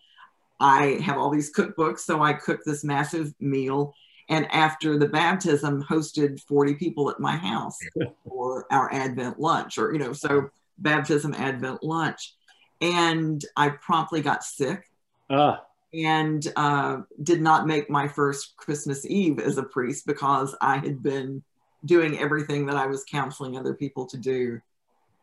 [0.60, 3.94] I have all these cookbooks, so I cooked this massive meal.
[4.28, 7.76] And after the baptism, hosted 40 people at my house
[8.28, 12.34] for our Advent lunch, or, you know, so baptism, Advent lunch.
[12.80, 14.88] And I promptly got sick.
[15.28, 20.78] Ah and uh, did not make my first Christmas Eve as a priest because I
[20.78, 21.42] had been
[21.84, 24.60] doing everything that I was counseling other people to do.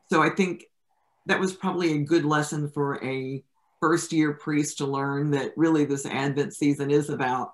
[0.09, 0.65] So I think
[1.25, 3.43] that was probably a good lesson for a
[3.79, 7.53] first year priest to learn that really this Advent season is about.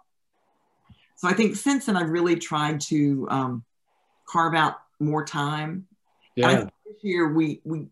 [1.16, 3.64] So I think since then I've really tried to um,
[4.26, 5.88] carve out more time.
[6.36, 6.66] Yeah.
[6.86, 7.88] this year we we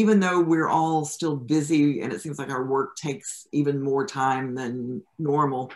[0.00, 4.06] even though we're all still busy and it seems like our work takes even more
[4.06, 5.70] time than normal,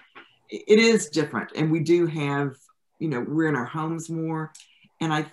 [0.48, 1.52] it is different.
[1.54, 2.56] And we do have,
[2.98, 4.50] you know, we're in our homes more.
[5.02, 5.26] And I,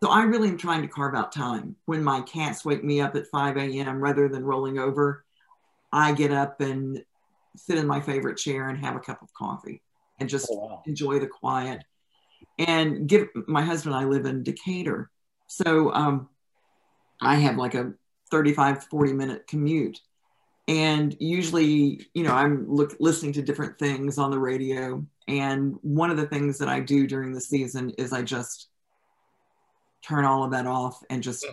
[0.00, 1.74] so I really am trying to carve out time.
[1.86, 5.24] When my cats wake me up at 5 a.m., rather than rolling over,
[5.92, 7.02] I get up and
[7.56, 9.82] sit in my favorite chair and have a cup of coffee
[10.20, 10.82] and just oh, wow.
[10.86, 11.82] enjoy the quiet.
[12.58, 15.10] And give my husband and I live in Decatur.
[15.48, 16.28] So, um,
[17.20, 17.92] I have like a
[18.30, 20.00] 35, 40 minute commute.
[20.66, 25.04] And usually, you know, I'm look, listening to different things on the radio.
[25.26, 28.68] And one of the things that I do during the season is I just
[30.02, 31.44] turn all of that off and just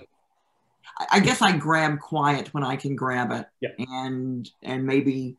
[1.11, 3.69] I guess I grab quiet when I can grab it yeah.
[3.79, 5.35] and and maybe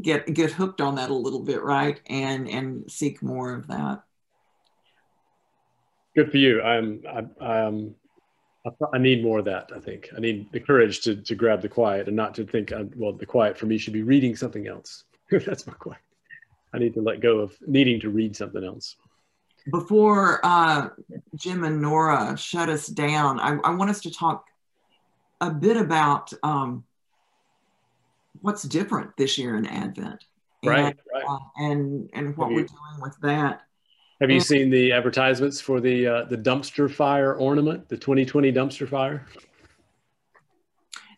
[0.00, 2.00] get get hooked on that a little bit, right?
[2.06, 4.02] And and seek more of that
[6.22, 6.62] good for you.
[6.62, 7.94] I'm, I, I'm,
[8.92, 9.70] I need more of that.
[9.74, 12.72] I think I need the courage to, to grab the quiet and not to think,
[12.72, 15.04] uh, well, the quiet for me should be reading something else.
[15.30, 16.02] That's my quiet.
[16.74, 18.96] I need to let go of needing to read something else.
[19.70, 20.90] Before uh,
[21.36, 24.46] Jim and Nora shut us down, I, I want us to talk
[25.40, 26.84] a bit about um,
[28.42, 30.24] what's different this year in Advent.
[30.64, 31.24] Right, and, right.
[31.26, 33.62] Uh, and, and what we're doing with that.
[34.20, 38.86] Have you seen the advertisements for the uh, the dumpster fire ornament, the 2020 dumpster
[38.86, 39.26] fire?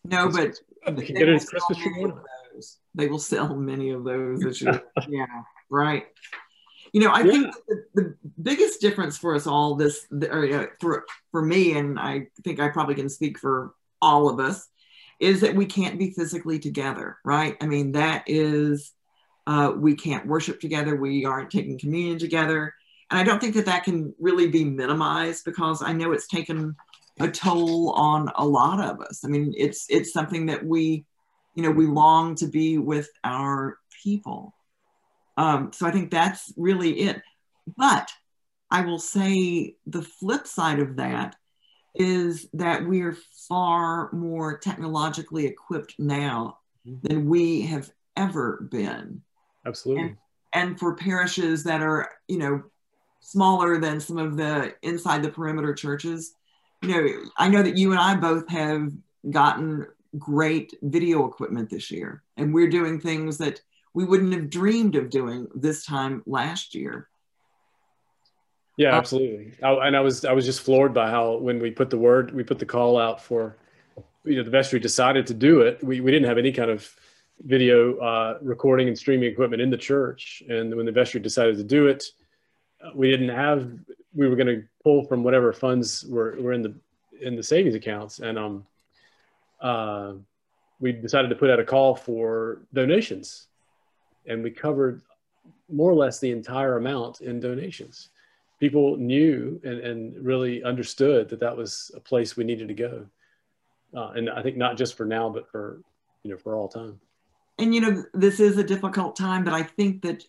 [0.05, 2.26] No, but you a Christmas tree ornament.
[2.94, 4.62] They will sell many of those
[5.09, 5.26] yeah,
[5.68, 6.07] right.
[6.92, 7.32] You know, I yeah.
[7.32, 11.98] think the, the, biggest difference for us all, this or, uh, for for me, and
[11.98, 14.68] I think I probably can speak for all of us,
[15.18, 17.57] is that we can't be physically together, right?
[17.61, 18.92] I mean, that is,
[19.46, 20.94] uh, we can't worship together.
[20.94, 22.74] We aren't taking communion together.
[23.13, 26.75] And I don't think that that can really be minimized because I know it's taken
[27.21, 29.23] a toll on a lot of us.
[29.23, 31.05] I mean, it's it's something that we,
[31.55, 34.55] you know, we long to be with our people.
[35.37, 37.21] Um, so I think that's really it.
[37.77, 38.11] But
[38.71, 41.37] I will say the flip side of that
[41.95, 47.07] is that we're far more technologically equipped now mm-hmm.
[47.07, 49.21] than we have ever been.
[49.67, 50.03] Absolutely.
[50.03, 50.17] And,
[50.55, 52.63] and, for parishes that are, you know,
[53.23, 56.35] smaller than some of the inside the perimeter churches,
[56.83, 58.93] you know, I know that you and I both have
[59.31, 59.87] gotten
[60.18, 63.61] great video equipment this year, and we're doing things that
[63.95, 67.09] we wouldn't have dreamed of doing this time last year.
[68.77, 69.53] Yeah, absolutely.
[69.62, 72.33] I, and I was I was just floored by how when we put the word
[72.33, 73.57] we put the call out for
[74.25, 75.83] you know the vestry decided to do it.
[75.83, 76.91] We we didn't have any kind of
[77.45, 81.64] video uh, recording and streaming equipment in the church, and when the vestry decided to
[81.64, 82.05] do it,
[82.95, 83.70] we didn't have.
[84.14, 86.74] We were going to pull from whatever funds were were in the
[87.20, 88.66] in the savings accounts, and um,
[89.61, 90.14] uh,
[90.80, 93.47] we decided to put out a call for donations,
[94.26, 95.03] and we covered
[95.68, 98.11] more or less the entire amount in donations
[98.62, 103.05] people knew and, and really understood that that was a place we needed to go.
[103.93, 105.80] Uh, and I think not just for now, but for,
[106.22, 107.01] you know, for all time.
[107.59, 110.22] And, you know, this is a difficult time, but I think that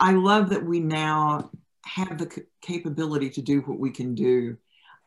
[0.00, 1.50] I love that we now
[1.84, 4.56] have the c- capability to do what we can do.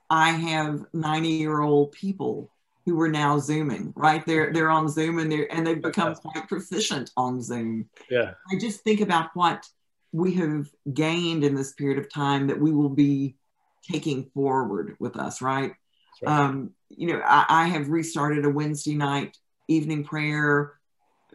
[0.10, 2.52] I have 90 year old people
[2.86, 6.48] who are now zooming right they're they're on zoom and they're and they've become quite
[6.48, 9.68] proficient on zoom yeah i just think about what
[10.12, 13.36] we have gained in this period of time that we will be
[13.84, 15.74] taking forward with us, right?
[16.22, 16.40] right.
[16.40, 20.74] Um, you know, I, I, have restarted a Wednesday night evening prayer.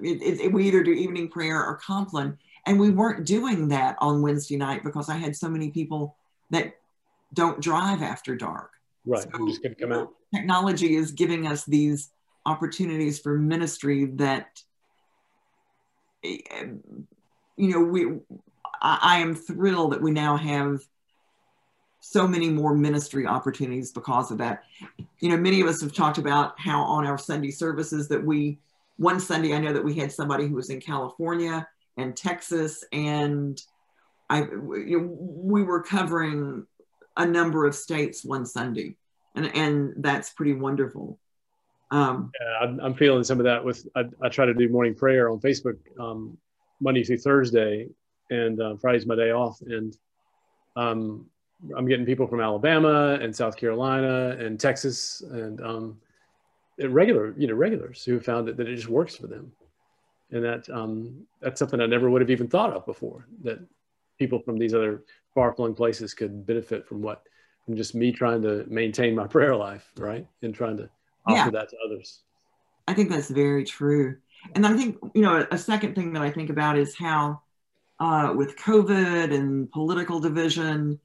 [0.00, 3.96] It, it, it, we either do evening prayer or Compline, and we weren't doing that
[4.00, 6.16] on Wednesday night because I had so many people
[6.50, 6.74] that
[7.34, 8.70] don't drive after dark.
[9.04, 10.12] Right, so, just gonna come out.
[10.34, 12.10] Technology is giving us these
[12.46, 14.62] opportunities for ministry that,
[16.24, 16.66] eh,
[17.56, 18.20] you know, we
[18.80, 20.80] I, I am thrilled that we now have
[22.00, 24.64] so many more ministry opportunities because of that.
[25.20, 28.58] You know, many of us have talked about how on our Sunday services that we,
[28.96, 31.66] one Sunday, I know that we had somebody who was in California
[31.96, 33.60] and Texas, and
[34.30, 36.66] I, we were covering
[37.16, 38.96] a number of states one Sunday,
[39.34, 41.18] and and that's pretty wonderful.
[41.90, 44.94] Um, yeah, I'm, I'm, feeling some of that with I, I, try to do morning
[44.94, 46.38] prayer on Facebook um,
[46.80, 47.88] Monday through Thursday,
[48.30, 49.60] and uh, Friday's my day off.
[49.60, 49.94] And
[50.74, 51.26] um,
[51.76, 55.98] I'm getting people from Alabama and South Carolina and Texas and um,
[56.82, 59.52] regular, you know, regulars who found that, that it just works for them.
[60.32, 63.26] And that um, that's something I never would have even thought of before.
[63.44, 63.60] That
[64.18, 65.02] people from these other
[65.34, 67.22] far-flung places could benefit from what
[67.64, 70.88] from just me trying to maintain my prayer life, right, and trying to
[71.26, 71.50] offer yeah.
[71.50, 72.20] that to others.
[72.88, 74.16] I think that's very true.
[74.54, 77.42] And I think you know a second thing that I think about is how
[78.00, 80.98] uh, with COVID and political division.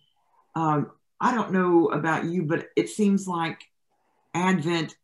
[0.55, 3.61] Um, I don't know about you, but it seems like
[4.33, 4.95] Advent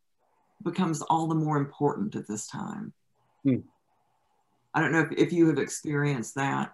[0.63, 2.93] becomes all the more important at this time.
[3.43, 3.57] Hmm.
[4.73, 6.73] I don't know if, if you have experienced that.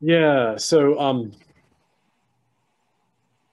[0.00, 0.56] Yeah.
[0.56, 1.32] So um,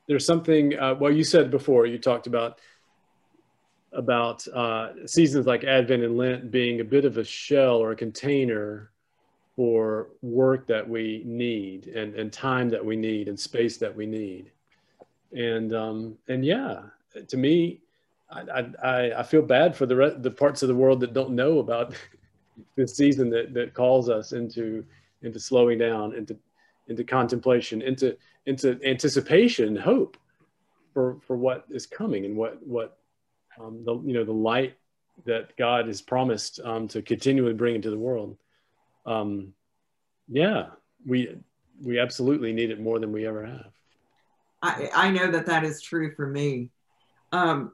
[0.08, 0.78] there's something.
[0.78, 2.60] Uh, well, you said before you talked about
[3.94, 7.96] about uh, seasons like Advent and Lent being a bit of a shell or a
[7.96, 8.90] container
[9.56, 14.08] for work that we need and, and time that we need and space that we
[14.08, 14.52] need.
[15.32, 16.82] And, um, and yeah,
[17.28, 17.82] to me,
[18.34, 21.32] I, I, I feel bad for the, re- the parts of the world that don't
[21.32, 21.96] know about
[22.76, 24.86] this season that, that calls us into,
[25.22, 26.38] into slowing down, into,
[26.88, 30.18] into contemplation, into, into anticipation, hope
[30.94, 32.98] for, for what is coming and what, what
[33.62, 34.76] um, the, you know, the light
[35.26, 38.38] that God has promised um, to continually bring into the world
[39.06, 39.54] um,
[40.28, 40.68] yeah,
[41.06, 41.36] we
[41.82, 43.72] we absolutely need it more than we ever have.
[44.62, 46.70] I, I know that that is true for me.
[47.32, 47.74] Um,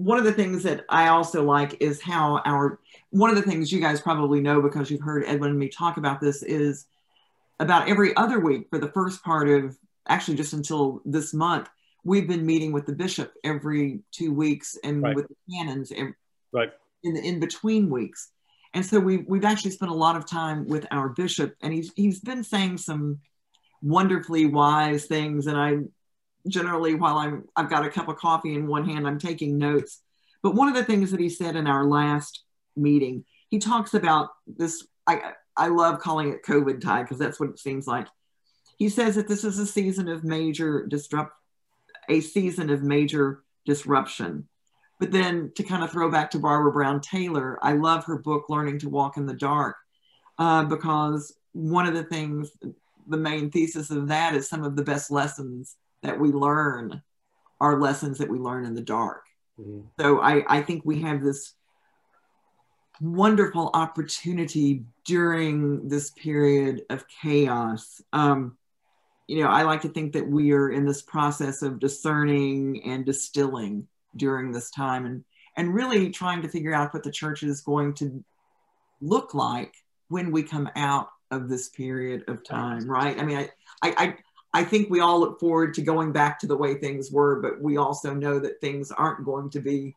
[0.00, 2.80] one of the things that I also like is how our
[3.10, 5.98] one of the things you guys probably know because you've heard Edwin and me talk
[5.98, 6.86] about this is
[7.58, 9.76] about every other week for the first part of
[10.08, 11.68] actually just until this month
[12.02, 15.14] we've been meeting with the bishop every two weeks and right.
[15.14, 16.14] with the canons every,
[16.50, 16.72] right
[17.02, 18.30] in the in between weeks.
[18.72, 21.92] And so we we've actually spent a lot of time with our bishop, and he's
[21.94, 23.18] he's been saying some
[23.82, 25.46] wonderfully wise things.
[25.46, 25.78] And I
[26.48, 30.02] generally, while I'm I've got a cup of coffee in one hand, I'm taking notes.
[30.42, 32.44] But one of the things that he said in our last
[32.76, 34.86] meeting, he talks about this.
[35.06, 38.06] I I love calling it COVID time because that's what it seems like.
[38.78, 41.32] He says that this is a season of major disrupt,
[42.08, 44.48] a season of major disruption.
[44.98, 48.46] But then to kind of throw back to Barbara Brown Taylor, I love her book,
[48.48, 49.76] Learning to Walk in the Dark,
[50.38, 52.50] uh, because one of the things,
[53.06, 57.02] the main thesis of that is some of the best lessons that we learn
[57.60, 59.24] are lessons that we learn in the dark.
[59.60, 59.80] Mm-hmm.
[60.00, 61.54] So I, I think we have this
[63.00, 68.02] wonderful opportunity during this period of chaos.
[68.12, 68.56] Um,
[69.26, 73.06] you know, I like to think that we are in this process of discerning and
[73.06, 73.86] distilling
[74.16, 75.24] during this time and,
[75.56, 78.24] and really trying to figure out what the church is going to
[79.00, 79.74] look like
[80.08, 83.18] when we come out of this period of time, right?
[83.18, 83.48] I mean,
[83.82, 84.16] I, I,
[84.52, 87.60] I, think we all look forward to going back to the way things were, but
[87.60, 89.96] we also know that things aren't going to be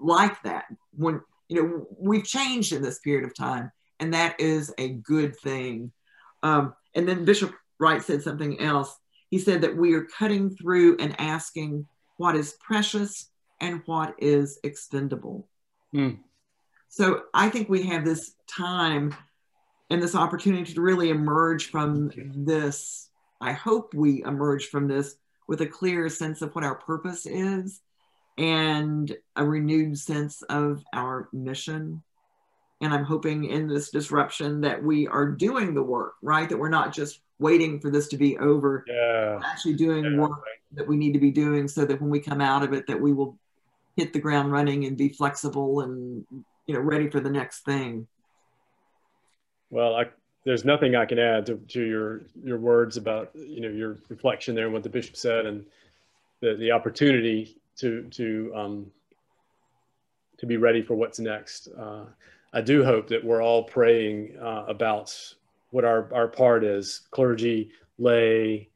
[0.00, 0.64] like that.
[0.96, 5.36] When you know we've changed in this period of time, and that is a good
[5.38, 5.92] thing.
[6.42, 8.96] Um, and then Bishop Wright said something else.
[9.30, 11.86] He said that we are cutting through and asking
[12.16, 15.48] what is precious and what is expendable.
[15.94, 16.18] Mm.
[16.88, 19.14] So I think we have this time
[19.88, 23.08] and this opportunity to really emerge from this
[23.42, 25.16] I hope we emerge from this
[25.48, 27.80] with a clear sense of what our purpose is
[28.38, 32.02] and a renewed sense of our mission.
[32.80, 36.48] And I'm hoping in this disruption that we are doing the work, right?
[36.48, 39.40] That we're not just waiting for this to be over, yeah.
[39.44, 42.40] actually doing yeah, work that we need to be doing so that when we come
[42.40, 43.36] out of it, that we will
[43.96, 46.24] hit the ground running and be flexible and
[46.66, 48.06] you know ready for the next thing.
[49.70, 50.06] Well, I
[50.44, 54.54] there's nothing I can add to, to your your words about you know your reflection
[54.54, 55.64] there and what the bishop said and
[56.40, 58.90] the the opportunity to to um,
[60.38, 61.68] to be ready for what's next.
[61.78, 62.04] Uh,
[62.52, 65.16] I do hope that we're all praying uh, about
[65.70, 68.68] what our our part is, clergy, lay,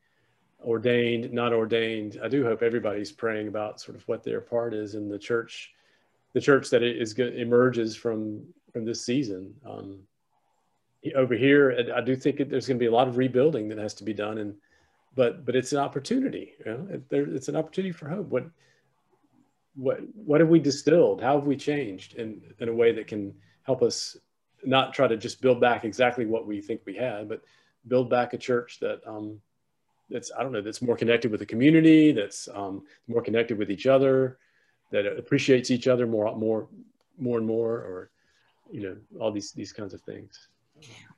[0.63, 2.19] ordained, not ordained.
[2.23, 5.73] I do hope everybody's praying about sort of what their part is in the church,
[6.33, 9.53] the church that is emerges from from this season.
[9.69, 9.99] Um,
[11.15, 13.95] over here, I do think there's going to be a lot of rebuilding that has
[13.95, 14.55] to be done, and
[15.15, 16.53] but but it's an opportunity.
[16.65, 18.29] You know, it, there, it's an opportunity for hope.
[18.29, 18.47] What
[19.75, 21.21] what what have we distilled?
[21.21, 24.17] How have we changed in in a way that can help us
[24.65, 27.43] not try to just build back exactly what we think we had, but
[27.89, 29.41] build back a church that um,
[30.11, 33.71] that's I don't know that's more connected with the community, that's um, more connected with
[33.71, 34.39] each other,
[34.91, 36.69] that appreciates each other more more
[37.19, 38.11] more and more, or
[38.71, 40.49] you know all these these kinds of things.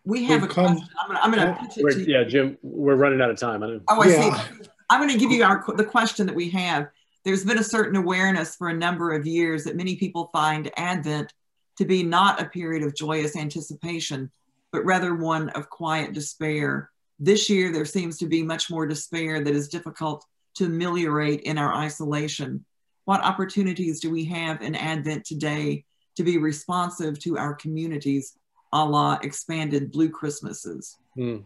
[0.04, 0.88] We have We've a come, question.
[1.00, 3.62] I'm gonna, I'm gonna oh, pitch it to Yeah, Jim, we're running out of time.
[3.62, 3.80] I know.
[3.88, 4.36] Oh, I yeah.
[4.36, 4.68] see.
[4.90, 6.88] I'm going to give you our the question that we have.
[7.24, 11.34] There's been a certain awareness for a number of years that many people find Advent
[11.76, 14.30] to be not a period of joyous anticipation,
[14.72, 16.90] but rather one of quiet despair.
[17.18, 21.58] This year, there seems to be much more despair that is difficult to ameliorate in
[21.58, 22.64] our isolation.
[23.04, 25.84] What opportunities do we have in Advent today
[26.16, 28.37] to be responsive to our communities
[28.72, 30.96] a la expanded Blue Christmases?
[31.14, 31.38] Hmm.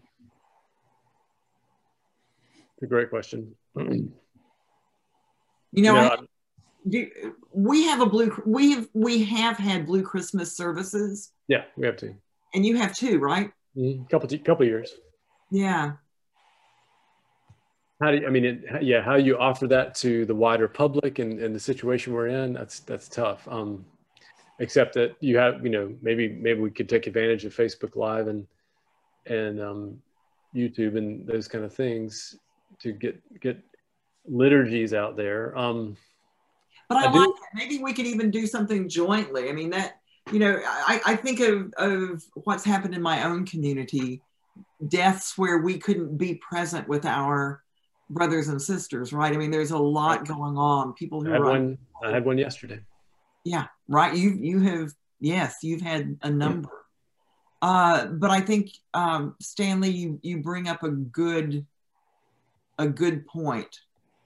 [2.81, 3.55] A great question.
[3.77, 4.11] you
[5.71, 6.15] know, yeah.
[6.87, 7.09] do,
[7.53, 8.35] we have a blue.
[8.45, 11.31] We have we have had Blue Christmas services.
[11.47, 12.15] Yeah, we have two.
[12.53, 13.51] And you have two, right?
[13.77, 14.93] Mm, couple couple years.
[15.49, 15.93] Yeah.
[18.01, 21.19] How do you, I mean, it, yeah, how you offer that to the wider public
[21.19, 22.51] and, and the situation we're in?
[22.53, 23.47] That's that's tough.
[23.47, 23.85] Um,
[24.59, 28.27] except that you have you know maybe maybe we could take advantage of facebook live
[28.27, 28.45] and
[29.25, 30.01] and um,
[30.55, 32.35] youtube and those kind of things
[32.79, 33.59] to get get
[34.25, 35.57] liturgies out there.
[35.57, 35.97] Um,
[36.89, 37.35] but i, I like that.
[37.53, 39.49] maybe we could even do something jointly.
[39.49, 39.99] I mean that
[40.31, 44.21] you know i, I think of, of what's happened in my own community
[44.87, 47.61] deaths where we couldn't be present with our
[48.09, 49.33] brothers and sisters right?
[49.33, 50.93] I mean there's a lot going on.
[50.93, 52.79] People who I had one i had one yesterday.
[53.43, 54.15] Yeah, right.
[54.15, 56.69] You you have yes, you've had a number.
[57.61, 61.65] Uh, but I think um, Stanley, you you bring up a good
[62.77, 63.79] a good point.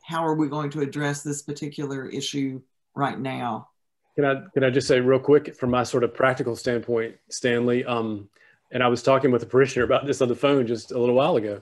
[0.03, 2.61] How are we going to address this particular issue
[2.95, 3.69] right now?
[4.15, 7.85] Can I can I just say real quick from my sort of practical standpoint, Stanley?
[7.85, 8.27] Um,
[8.71, 11.15] and I was talking with a parishioner about this on the phone just a little
[11.15, 11.61] while ago.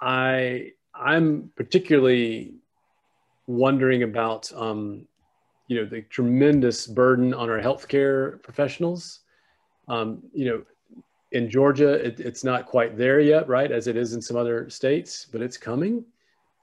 [0.00, 2.54] I I'm particularly
[3.46, 5.06] wondering about um,
[5.68, 9.20] you know, the tremendous burden on our healthcare professionals.
[9.86, 10.62] Um, you know,
[11.32, 14.68] in Georgia, it, it's not quite there yet, right, as it is in some other
[14.70, 16.04] states, but it's coming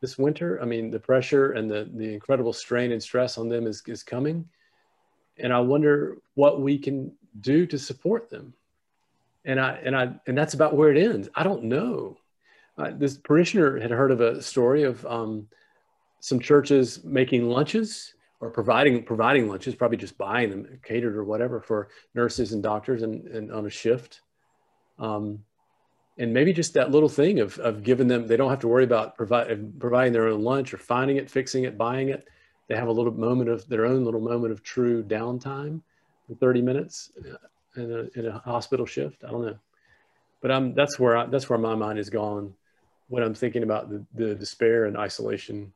[0.02, 0.60] this winter.
[0.62, 4.04] I mean, the pressure and the, the incredible strain and stress on them is, is
[4.04, 4.48] coming.
[5.38, 8.54] And I wonder what we can do to support them.
[9.46, 11.30] And I, and I, and that's about where it ends.
[11.36, 12.18] I don't know.
[12.78, 15.48] Uh, this parishioner had heard of a story of um,
[16.22, 18.16] some churches making lunches
[18.46, 23.02] or providing providing lunches, probably just buying them catered or whatever for nurses and doctors
[23.02, 24.22] and, and on a shift.
[25.00, 25.44] Um,
[26.18, 28.86] and maybe just that little thing of, of giving them, they don't have to worry
[28.86, 32.28] about provide, providing their own lunch or finding it, fixing it, buying it.
[32.68, 35.82] They have a little moment of their own little moment of true downtime
[36.28, 37.12] for 30 minutes
[37.76, 39.24] in a, in a hospital shift.
[39.26, 39.58] I don't know,
[40.42, 42.54] but I'm, that's where I, that's where my mind is gone
[43.08, 45.74] when I'm thinking about the, the despair and isolation.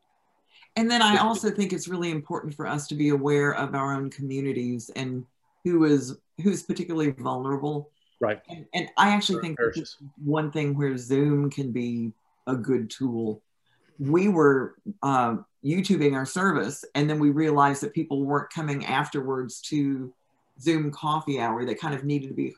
[0.79, 3.93] And then I also think it's really important for us to be aware of our
[3.93, 5.25] own communities and
[5.63, 8.41] who is who's particularly vulnerable Right.
[8.49, 9.57] And, and I actually think
[10.23, 12.11] one thing where Zoom can be
[12.47, 13.41] a good tool.
[13.97, 19.61] We were uh, YouTubing our service, and then we realized that people weren't coming afterwards
[19.63, 20.13] to
[20.59, 21.65] Zoom coffee hour.
[21.65, 22.55] They kind of needed to be.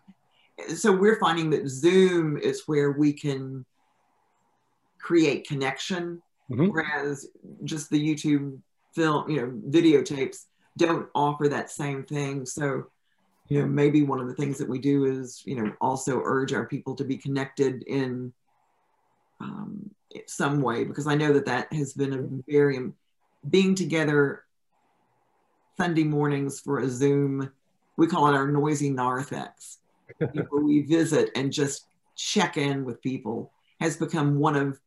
[0.76, 3.65] So we're finding that Zoom is where we can
[4.99, 6.22] create connection,
[6.52, 6.68] mm-hmm.
[6.68, 7.28] whereas
[7.64, 8.60] just the YouTube
[8.93, 10.45] film, you know, videotapes
[10.78, 12.45] don't offer that same thing.
[12.45, 12.88] So
[13.52, 16.54] you know, maybe one of the things that we do is, you know, also urge
[16.54, 18.32] our people to be connected in
[19.41, 19.89] um,
[20.26, 22.80] some way, because I know that that has been a very,
[23.49, 24.43] being together
[25.76, 27.52] Sunday mornings for a Zoom,
[27.97, 29.80] we call it our noisy narthex.
[30.34, 34.80] people we visit and just check in with people has become one of,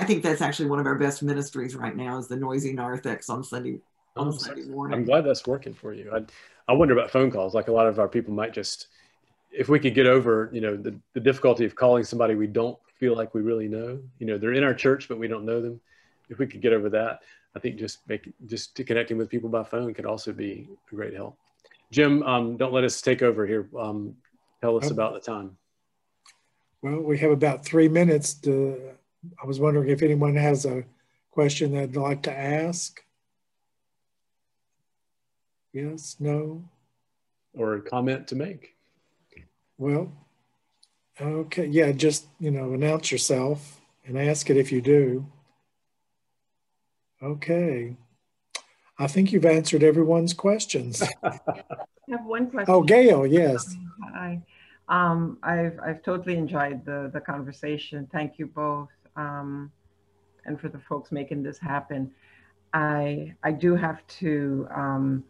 [0.00, 3.28] I think that's actually one of our best ministries right now is the noisy narthex
[3.28, 3.80] on Sunday
[4.16, 4.98] on Sunday morning.
[4.98, 6.10] I'm glad that's working for you.
[6.12, 6.24] I,
[6.68, 7.54] I wonder about phone calls.
[7.54, 8.88] Like a lot of our people might just,
[9.52, 12.78] if we could get over, you know, the, the difficulty of calling somebody we don't
[12.98, 15.60] feel like we really know, you know, they're in our church, but we don't know
[15.60, 15.78] them.
[16.30, 17.20] If we could get over that,
[17.54, 21.14] I think just make, just connecting with people by phone could also be a great
[21.14, 21.36] help.
[21.90, 23.68] Jim, um, don't let us take over here.
[23.78, 24.16] Um,
[24.62, 25.58] tell us about the time.
[26.82, 28.92] Well, we have about three minutes to,
[29.42, 30.84] I was wondering if anyone has a
[31.30, 33.02] question they'd like to ask.
[35.72, 36.64] Yes, no?
[37.54, 38.76] Or a comment to make?
[39.78, 40.12] Well,
[41.20, 45.26] okay, yeah, just, you know, announce yourself and ask it if you do.
[47.22, 47.96] Okay.
[48.98, 51.02] I think you've answered everyone's questions.
[51.22, 51.40] I
[52.08, 52.74] have one question.
[52.74, 53.74] Oh, Gail, yes.
[54.14, 54.42] Hi.
[54.88, 58.08] Um, I've, I've totally enjoyed the, the conversation.
[58.12, 58.88] Thank you both.
[59.16, 59.70] Um,
[60.46, 62.10] and for the folks making this happen.
[62.72, 65.24] I, I do have to um,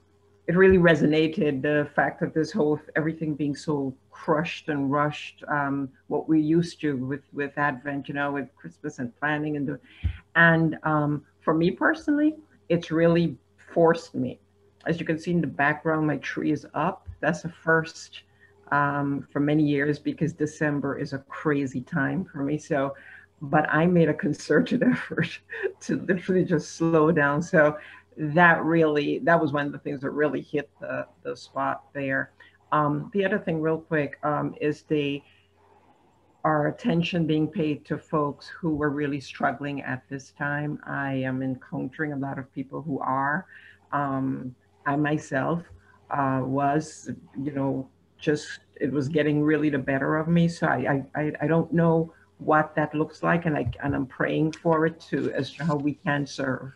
[0.51, 5.89] it really resonated the fact that this whole everything being so crushed and rushed um,
[6.09, 9.79] what we used to with with advent you know with christmas and planning and the
[10.35, 12.35] and um, for me personally
[12.69, 13.37] it's really
[13.73, 14.41] forced me
[14.87, 18.23] as you can see in the background my tree is up that's a first
[18.73, 22.93] um, for many years because december is a crazy time for me so
[23.43, 25.41] but i made a concerted effort
[25.81, 27.77] to literally just slow down so
[28.21, 32.33] that really that was one of the things that really hit the the spot there.
[32.73, 35.23] Um, the other thing, real quick, um, is the
[36.45, 40.79] our attention being paid to folks who were really struggling at this time.
[40.87, 43.47] I am encountering a lot of people who are.
[43.93, 44.55] Um,
[44.87, 45.63] I myself
[46.11, 47.89] uh, was, you know,
[48.19, 50.49] just it was getting really the better of me.
[50.49, 54.53] So I I, I don't know what that looks like, and I and I'm praying
[54.53, 56.73] for it too as to how we can serve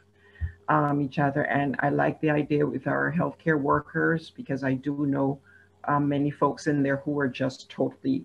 [0.69, 1.43] um, each other.
[1.43, 5.41] And I like the idea with our healthcare workers because I do know
[5.85, 8.25] um, many folks in there who are just totally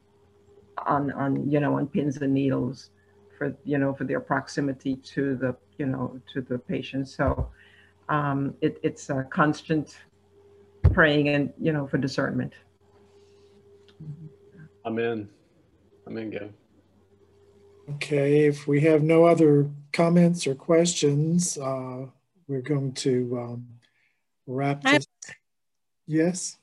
[0.85, 2.91] on, on, you know, on pins and needles
[3.37, 7.07] for, you know, for their proximity to the, you know, to the patient.
[7.09, 7.49] So
[8.07, 9.97] um, it, it's a constant
[10.93, 12.53] praying and, you know, for discernment.
[14.85, 15.29] Amen.
[16.07, 16.49] Amen, Go.
[17.95, 22.05] Okay, if we have no other comments or questions, uh,
[22.47, 23.67] we're going to um,
[24.45, 25.07] wrap this.
[26.05, 26.57] Yes.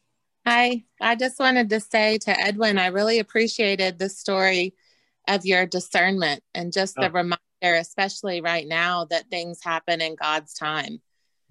[0.47, 4.75] Hi, I just wanted to say to Edwin, I really appreciated the story
[5.27, 7.13] of your discernment and just the oh.
[7.13, 11.01] reminder, especially right now, that things happen in God's time.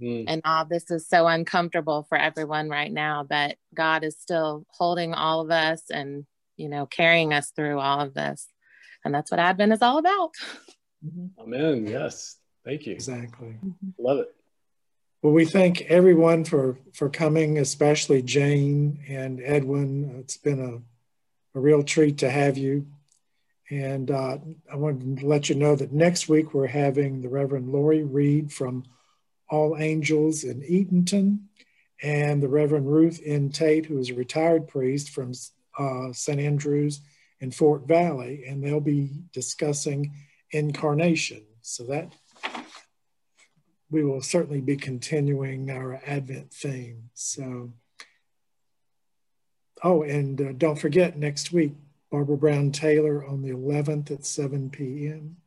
[0.01, 0.25] Mm.
[0.27, 5.13] And all this is so uncomfortable for everyone right now, but God is still holding
[5.13, 8.47] all of us and, you know, carrying us through all of this.
[9.05, 10.31] And that's what Advent is all about.
[11.05, 11.39] Mm-hmm.
[11.41, 11.87] Amen.
[11.87, 12.37] Yes.
[12.65, 12.93] Thank you.
[12.93, 13.55] Exactly.
[13.99, 14.35] Love it.
[15.21, 20.17] Well, we thank everyone for, for coming, especially Jane and Edwin.
[20.19, 22.87] It's been a, a real treat to have you.
[23.69, 24.37] And uh,
[24.71, 28.51] I wanted to let you know that next week we're having the Reverend Lori Reed
[28.51, 28.83] from
[29.49, 31.39] All Angels in Eatonton
[32.03, 33.49] and the Reverend Ruth N.
[33.49, 35.31] Tate, who is a retired priest from
[35.77, 36.39] uh, St.
[36.39, 37.01] Andrews
[37.45, 40.11] in Fort Valley, and they'll be discussing
[40.49, 41.43] incarnation.
[41.61, 42.11] So that
[43.91, 47.09] we will certainly be continuing our Advent theme.
[47.13, 47.71] So,
[49.83, 51.73] oh, and uh, don't forget next week,
[52.11, 55.37] Barbara Brown Taylor on the 11th at 7 p.m.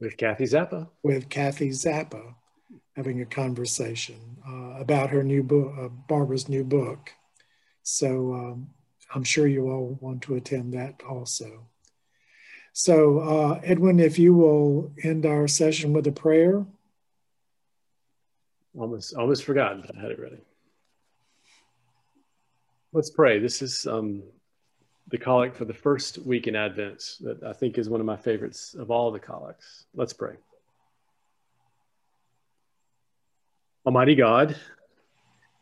[0.00, 0.88] With Kathy Zappa.
[1.02, 2.34] With Kathy Zappa,
[2.96, 7.10] having a conversation uh, about her new book, uh, Barbara's new book.
[7.82, 8.70] So um,
[9.14, 11.66] I'm sure you all want to attend that also.
[12.72, 16.64] So, uh, Edwin, if you will end our session with a prayer.
[18.78, 20.38] Almost, almost forgotten, but I had it ready.
[22.92, 23.40] Let's pray.
[23.40, 24.22] This is um,
[25.08, 28.16] the collect for the first week in Advent that I think is one of my
[28.16, 29.86] favorites of all the collects.
[29.94, 30.34] Let's pray.
[33.84, 34.56] Almighty God,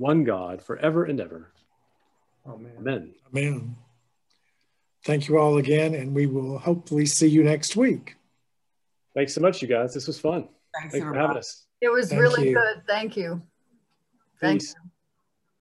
[0.00, 1.52] one God, forever and ever.
[2.46, 2.72] Amen.
[2.78, 3.14] Amen.
[3.28, 3.76] Amen.
[5.04, 8.16] Thank you all again, and we will hopefully see you next week.
[9.14, 9.92] Thanks so much, you guys.
[9.92, 10.48] This was fun.
[10.74, 11.66] Thanks, Thanks for having us.
[11.82, 12.54] It was Thank really you.
[12.54, 12.82] good.
[12.86, 13.42] Thank you.
[14.40, 14.74] Thank Peace.
[14.82, 14.90] you.